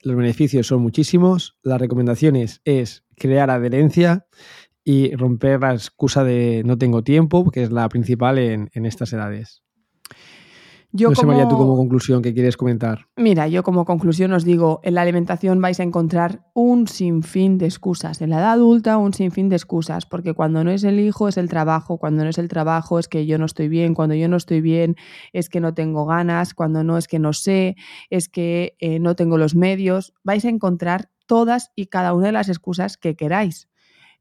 [0.02, 1.58] Los beneficios son muchísimos.
[1.64, 4.28] Las recomendaciones es crear adherencia
[4.84, 9.63] y romper la excusa de no tengo tiempo, que es la principal en, estas edades.
[10.96, 13.08] Yo no sé, María, tú como conclusión, ¿qué quieres comentar?
[13.18, 17.66] Mira, yo como conclusión os digo, en la alimentación vais a encontrar un sinfín de
[17.66, 18.22] excusas.
[18.22, 21.38] En la edad adulta, un sinfín de excusas, porque cuando no es el hijo es
[21.38, 24.30] el trabajo, cuando no es el trabajo es que yo no estoy bien, cuando yo
[24.30, 24.96] no estoy bien
[25.32, 27.76] es que no tengo ganas, cuando no es que no sé,
[28.12, 30.14] es que eh, no tengo los medios.
[30.24, 33.68] Vais a encontrar todas y cada una de las excusas que queráis.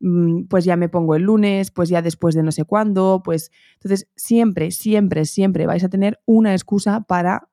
[0.02, 3.52] Mm, pues ya me pongo el lunes, pues ya después de no sé cuándo, pues
[3.74, 7.48] entonces siempre, siempre, siempre vais a tener una excusa para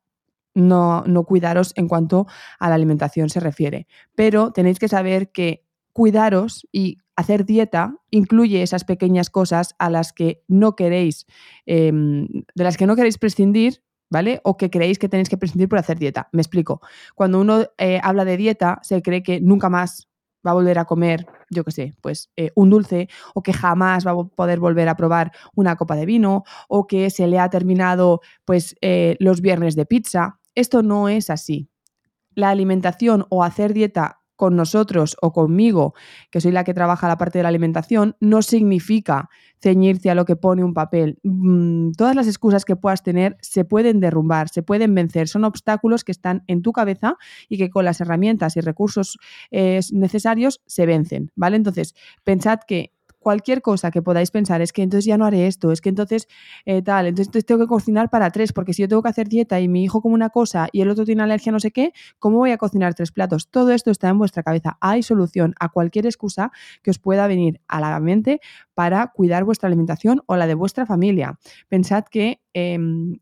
[0.55, 2.25] no, no cuidaros en cuanto
[2.57, 3.85] a la alimentación se refiere.
[4.15, 10.11] Pero tenéis que saber que cuidaros y hacer dieta incluye esas pequeñas cosas a las
[10.11, 11.27] que no queréis,
[11.67, 14.41] em, de las que no queréis prescindir, ¿vale?
[14.43, 16.29] O que creéis que tenéis que prescindir por hacer dieta.
[16.31, 16.81] Me explico.
[17.13, 20.08] Cuando uno eh, habla de dieta, se cree que nunca más
[20.45, 24.05] va a volver a comer, yo qué sé, pues eh, un dulce, o que jamás
[24.05, 27.49] va a poder volver a probar una copa de vino, o que se le ha
[27.49, 30.39] terminado pues eh, los viernes de pizza.
[30.55, 31.69] Esto no es así.
[32.35, 35.93] La alimentación o hacer dieta con nosotros o conmigo,
[36.31, 39.29] que soy la que trabaja la parte de la alimentación, no significa
[39.61, 41.19] ceñirse a lo que pone un papel.
[41.23, 45.27] Mm, todas las excusas que puedas tener se pueden derrumbar, se pueden vencer.
[45.27, 47.17] Son obstáculos que están en tu cabeza
[47.49, 49.17] y que con las herramientas y recursos
[49.51, 51.57] eh, necesarios se vencen, ¿vale?
[51.57, 55.71] Entonces, pensad que cualquier cosa que podáis pensar, es que entonces ya no haré esto,
[55.71, 56.27] es que entonces
[56.65, 59.59] eh, tal, entonces tengo que cocinar para tres, porque si yo tengo que hacer dieta
[59.59, 62.37] y mi hijo come una cosa y el otro tiene alergia no sé qué, ¿cómo
[62.37, 63.49] voy a cocinar tres platos?
[63.49, 64.77] Todo esto está en vuestra cabeza.
[64.81, 66.51] Hay solución a cualquier excusa
[66.81, 68.39] que os pueda venir a la mente
[68.73, 71.37] para cuidar vuestra alimentación o la de vuestra familia.
[71.67, 73.19] Pensad que em,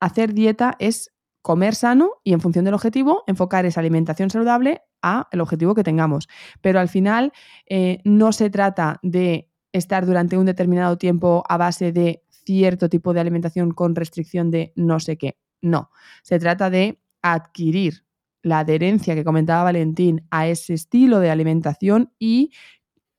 [0.00, 1.12] hacer dieta es
[1.42, 5.84] comer sano y en función del objetivo enfocar esa alimentación saludable a el objetivo que
[5.84, 6.28] tengamos.
[6.60, 7.32] Pero al final
[7.66, 13.12] eh, no se trata de estar durante un determinado tiempo a base de cierto tipo
[13.12, 15.36] de alimentación con restricción de no sé qué.
[15.60, 15.90] No,
[16.22, 18.04] se trata de adquirir
[18.42, 22.50] la adherencia que comentaba Valentín a ese estilo de alimentación y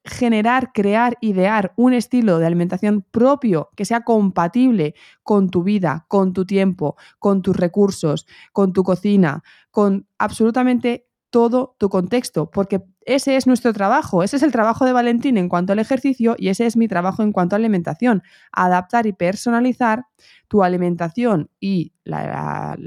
[0.05, 6.34] generar, crear, idear un estilo de alimentación propio que sea compatible con tu vida, con
[6.34, 13.36] tu tiempo, con tus recursos, con tu cocina, con absolutamente todo tu contexto, porque ese
[13.36, 16.67] es nuestro trabajo, ese es el trabajo de Valentín en cuanto al ejercicio y ese
[16.67, 18.21] es mi trabajo en cuanto a alimentación,
[18.51, 20.05] adaptar y personalizar
[20.47, 22.77] tu alimentación y la,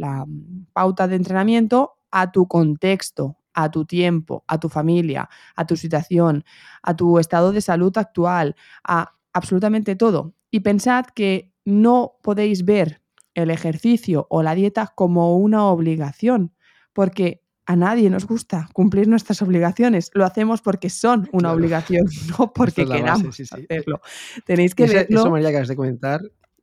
[0.72, 6.44] pauta de entrenamiento a tu contexto, a tu tiempo, a tu familia, a tu situación,
[6.82, 10.34] a tu estado de salud actual, a absolutamente todo.
[10.53, 13.03] Y pensad que no podéis ver
[13.34, 16.55] el ejercicio o la dieta como una obligación,
[16.92, 20.11] porque a nadie nos gusta cumplir nuestras obligaciones.
[20.14, 22.07] Lo hacemos porque son una obligación,
[22.39, 24.01] no porque queramos hacerlo.
[24.45, 25.21] Tenéis que verlo.
[25.21, 26.21] Eso, María, que has de comentar,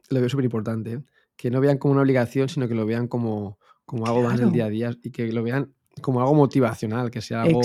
[0.10, 0.94] lo veo súper importante.
[0.94, 1.00] ¿eh?
[1.36, 4.52] Que no vean como una obligación, sino que lo vean como, como algo más del
[4.52, 7.62] día a día y que lo vean como algo motivacional, que sea algo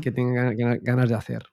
[0.00, 1.44] que tengan ganas de hacer.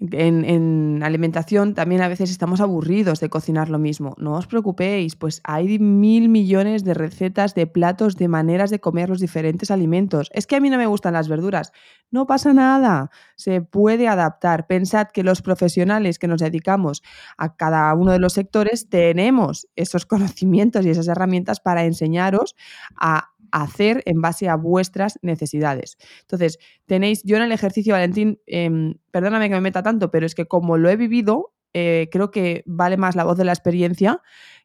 [0.00, 4.14] En, alimentación también a veces estamos aburridos de cocinar lo mismo.
[4.18, 9.08] No os preocupéis, pues hay mil millones de recetas, de platos, de maneras de comer
[9.08, 10.30] los diferentes alimentos.
[10.32, 11.72] Es que a mí no me gustan las verduras.
[12.12, 14.68] No pasa nada, se puede adaptar.
[14.68, 17.02] Pensad que los profesionales que nos dedicamos
[17.36, 22.54] a cada uno de los sectores tenemos esos conocimientos y esas herramientas para enseñaros
[22.96, 25.96] a hacer en base a vuestras necesidades.
[26.22, 30.34] Entonces, tenéis, yo en el ejercicio, Valentín, em, perdóname que me meta tanto, pero es
[30.34, 34.22] que como lo he vivido, eh, creo que vale más la voz de la experiencia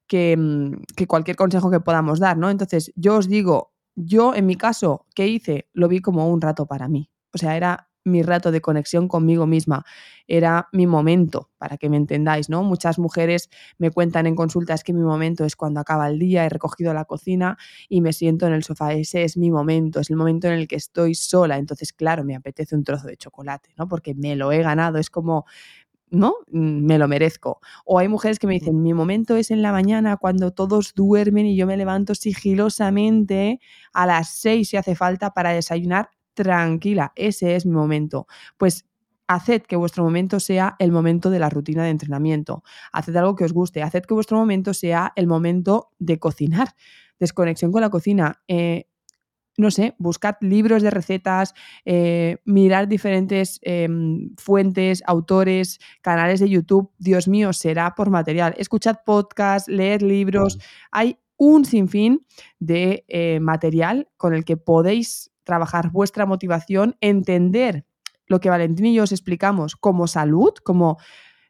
[0.07, 2.49] que, mm, que, cualquier consejo que podamos dar, ¿no?
[2.49, 5.69] Entonces, yo os digo, yo en mi caso, ¿qué hice?
[5.73, 7.09] Lo vi como un rato para mí.
[7.33, 9.85] O sea, era mi rato de conexión conmigo misma,
[10.27, 12.63] era mi momento, para que me entendáis, ¿no?
[12.63, 16.49] Muchas mujeres me cuentan en consultas que mi momento es cuando acaba el día, he
[16.49, 17.57] recogido la cocina
[17.89, 20.67] y me siento en el sofá, ese es mi momento, es el momento en el
[20.67, 23.87] que estoy sola, entonces claro, me apetece un trozo de chocolate, ¿no?
[23.87, 25.45] Porque me lo he ganado, es como
[26.11, 26.35] ¿no?
[26.51, 27.59] Mm, me lo merezco.
[27.85, 31.45] O hay mujeres que me dicen, mi momento es en la mañana cuando todos duermen
[31.47, 33.59] y yo me levanto sigilosamente
[33.93, 38.27] a las seis si hace falta para desayunar tranquila, ese es mi momento.
[38.57, 38.85] Pues
[39.27, 42.63] haced que vuestro momento sea el momento de la rutina de entrenamiento.
[42.91, 43.81] Haced algo que os guste.
[43.81, 46.75] Haced que vuestro momento sea el momento de cocinar.
[47.19, 48.41] Desconexión con la cocina.
[48.47, 48.85] Eh,
[49.55, 51.53] no sé, buscad libros de recetas,
[51.85, 56.91] eh, mirar diferentes em, fuentes, autores, canales de YouTube.
[56.97, 58.55] Dios mío, será por material.
[58.57, 60.57] Escuchad podcasts, leed libros.
[60.91, 62.25] Hay un sinfín
[62.59, 67.85] de eh, material con el que podéis trabajar vuestra motivación, entender
[68.27, 70.97] lo que Valentín y yo os explicamos como salud, como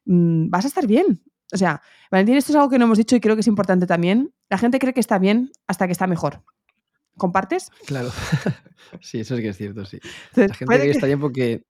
[0.05, 1.23] mm, vas a estar bien.
[1.53, 3.85] O sea, Valentín, esto es algo que no hemos dicho y creo que es importante
[3.85, 4.33] también.
[4.49, 6.43] La gente cree que está bien hasta que está mejor.
[7.17, 7.69] ¿Compartes?
[7.85, 8.09] Claro.
[9.01, 9.99] sí, eso es que es cierto, sí.
[10.35, 11.63] la gente cree que, está bien porque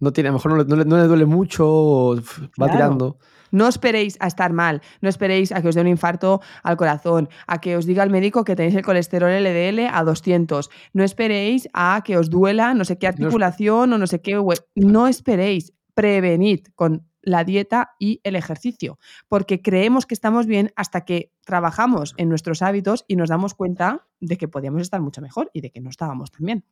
[0.00, 2.16] no tiene, a lo mejor no, le duele mucho,
[2.60, 3.18] va tirando.
[3.50, 7.28] No esperéis a estar mal, no esperéis a que os dé un infarto al corazón,
[7.46, 10.70] a que os diga el médico que tenéis el colesterol LDL a 200.
[10.92, 14.38] No esperéis a que os duela no sé qué articulación o no sé qué.
[14.74, 21.04] No esperéis, prevenid con la dieta y el ejercicio, porque creemos que estamos bien hasta
[21.04, 25.50] que trabajamos en nuestros hábitos y nos damos cuenta de que podíamos estar mucho mejor
[25.52, 26.64] y de que no estábamos tan bien.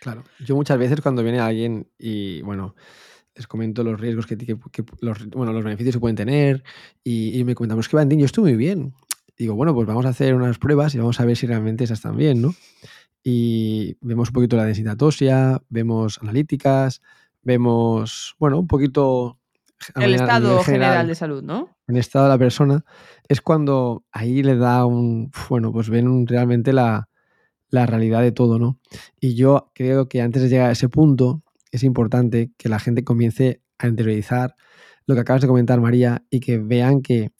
[0.00, 2.74] Claro, yo muchas veces cuando viene alguien y bueno,
[3.38, 4.36] les comento los riesgos que,
[5.00, 6.64] los, bueno, los beneficios que pueden tener
[7.04, 8.94] y, me comentan, pues que Valentín, yo estoy muy bien.
[9.38, 11.98] digo, bueno, pues vamos a hacer unas pruebas y vamos a ver si realmente esas
[11.98, 12.54] están bien, ¿no?
[13.22, 17.00] Y vemos un poquito la densidad ósea, vemos analíticas,
[17.42, 19.38] vemos, bueno, un poquito...
[19.94, 21.68] El estado general, de salud, ¿no?
[21.86, 22.84] El estado de la persona.
[23.28, 27.08] Es cuando ahí le da un, bueno, pues ven realmente la,
[27.70, 28.80] la realidad de todo, ¿no?
[29.20, 33.04] Y yo creo que antes de llegar a ese punto, es importante que la gente
[33.04, 34.54] comience a interiorizar
[35.06, 37.30] lo que acabas de comentar, María, y que vean que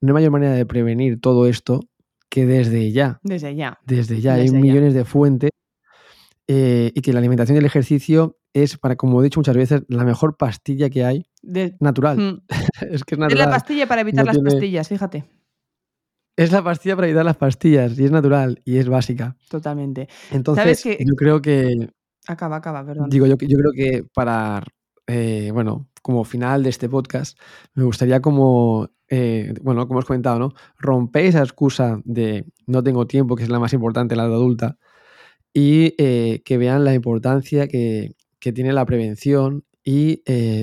[0.00, 1.80] no hay mayor manera de prevenir todo esto
[2.28, 3.20] que desde ya.
[3.22, 3.78] Desde ya.
[3.84, 4.34] Desde ya.
[4.34, 5.50] hay millones de fuentes
[6.48, 9.82] eh, y que la alimentación y el ejercicio es, para, como he dicho muchas veces,
[9.88, 11.26] la mejor pastilla que hay
[11.80, 12.18] natural.
[12.18, 12.42] Mm.
[12.90, 13.32] es que es natural.
[13.32, 15.24] Es la pastilla para evitar las pastillas, fíjate.
[16.36, 19.36] Es la pastilla para evitar las pastillas y es natural y es básica.
[19.50, 20.08] Totalmente.
[20.30, 21.90] Entonces, yo creo que
[22.26, 23.10] Acaba, acaba, perdón.
[23.10, 24.62] Digo, yo, yo creo que para,
[25.06, 27.38] eh, bueno, como final de este podcast,
[27.74, 30.52] me gustaría como, eh, bueno, como os comentado, ¿no?
[30.78, 34.78] Romper esa excusa de no tengo tiempo, que es la más importante la edad adulta,
[35.52, 38.14] y eh, que vean la importancia que,
[38.54, 40.22] tiene la prevención y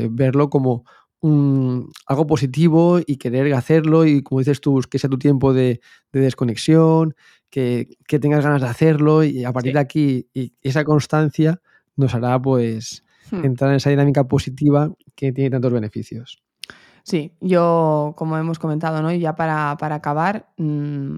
[0.10, 0.84] verlo como
[1.22, 5.80] un, algo positivo y querer hacerlo y como dices tú, que sea tu tiempo de,
[6.12, 7.16] de desconexión,
[7.50, 11.62] que, tengas ganas de hacerlo y a partir de aquí y esa constancia
[11.95, 13.45] nos hará pues hmm.
[13.45, 16.41] entrar en esa dinámica positiva que tiene tantos beneficios.
[17.04, 19.12] Sí, yo como hemos comentado, ¿no?
[19.12, 21.16] Y ya para, acabar, mm,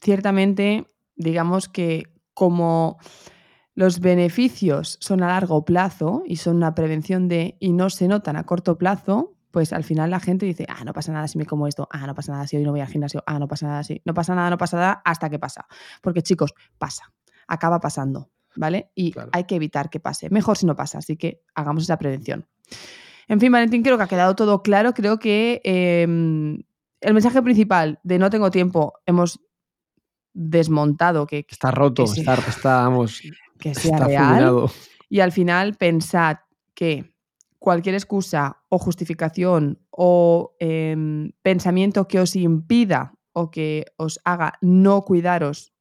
[0.00, 2.04] ciertamente digamos que
[2.34, 2.98] como
[3.74, 8.36] los beneficios son a largo plazo y son una prevención de y no se notan
[8.36, 11.46] a corto plazo, pues al final la gente dice, ah, no pasa nada si me
[11.46, 13.68] como esto, ah, no pasa nada si hoy no voy al gimnasio, ah, no pasa
[13.68, 15.66] nada si, no pasa nada, no pasa nada, hasta que pasa.
[16.00, 17.12] Porque chicos, pasa.
[17.46, 18.90] acaba pasando, ¿vale?
[18.94, 19.30] Y Claro.
[19.32, 20.30] hay que evitar que pase.
[20.30, 22.46] Mejor si no pasa, así que hagamos esa prevención.
[23.28, 24.94] En fin, Valentín, creo que ha quedado todo claro.
[24.94, 29.40] Creo que eh, el mensaje principal de no tengo tiempo hemos
[30.32, 33.20] desmontado que, Está roto, Que está, está, vamos,
[33.58, 34.24] que sea está real.
[34.26, 34.70] fulminado.
[35.08, 36.38] Y al final pensad
[36.74, 37.11] que
[37.62, 45.04] cualquier excusa o justificación o em, pensamiento que os impida o que os haga no
[45.04, 45.72] cuidaros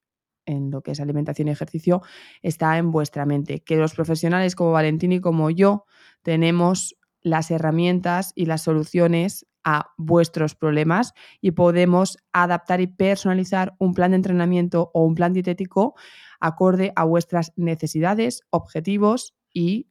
[0.45, 2.03] en lo que es alimentación y ejercicio
[2.43, 3.63] está en vuestra mente.
[3.63, 5.85] Que los profesionales como Valentín y como yo
[6.21, 13.95] tenemos las herramientas y las soluciones a vuestros problemas y podemos adaptar y personalizar un
[13.95, 15.95] plan de entrenamiento o un plan dietético
[16.39, 19.87] acorde a vuestras necesidades, objetivos y,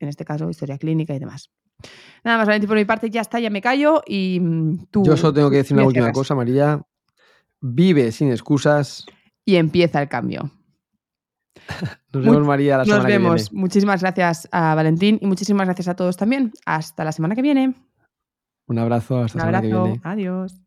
[0.00, 1.50] en este caso, historia clínica y demás.
[2.24, 5.04] Nada más, Valentín, por mi parte ya está, ya me callo y mm, tú...
[5.04, 6.18] Yo solo tengo que decir una última cierras.
[6.18, 6.82] cosa, María.
[7.60, 9.06] Vive sin excusas.
[9.44, 10.50] Y empieza el cambio.
[12.12, 13.24] Nos Muy- vemos, María, la Nos semana que viene.
[13.24, 13.52] vemos.
[13.52, 16.52] Muchísimas gracias a Valentín y muchísimas gracias a todos también.
[16.66, 17.74] Hasta la semana que viene.
[18.66, 20.00] Un abrazo, hasta Un la semana que viene.
[20.04, 20.60] Adiós.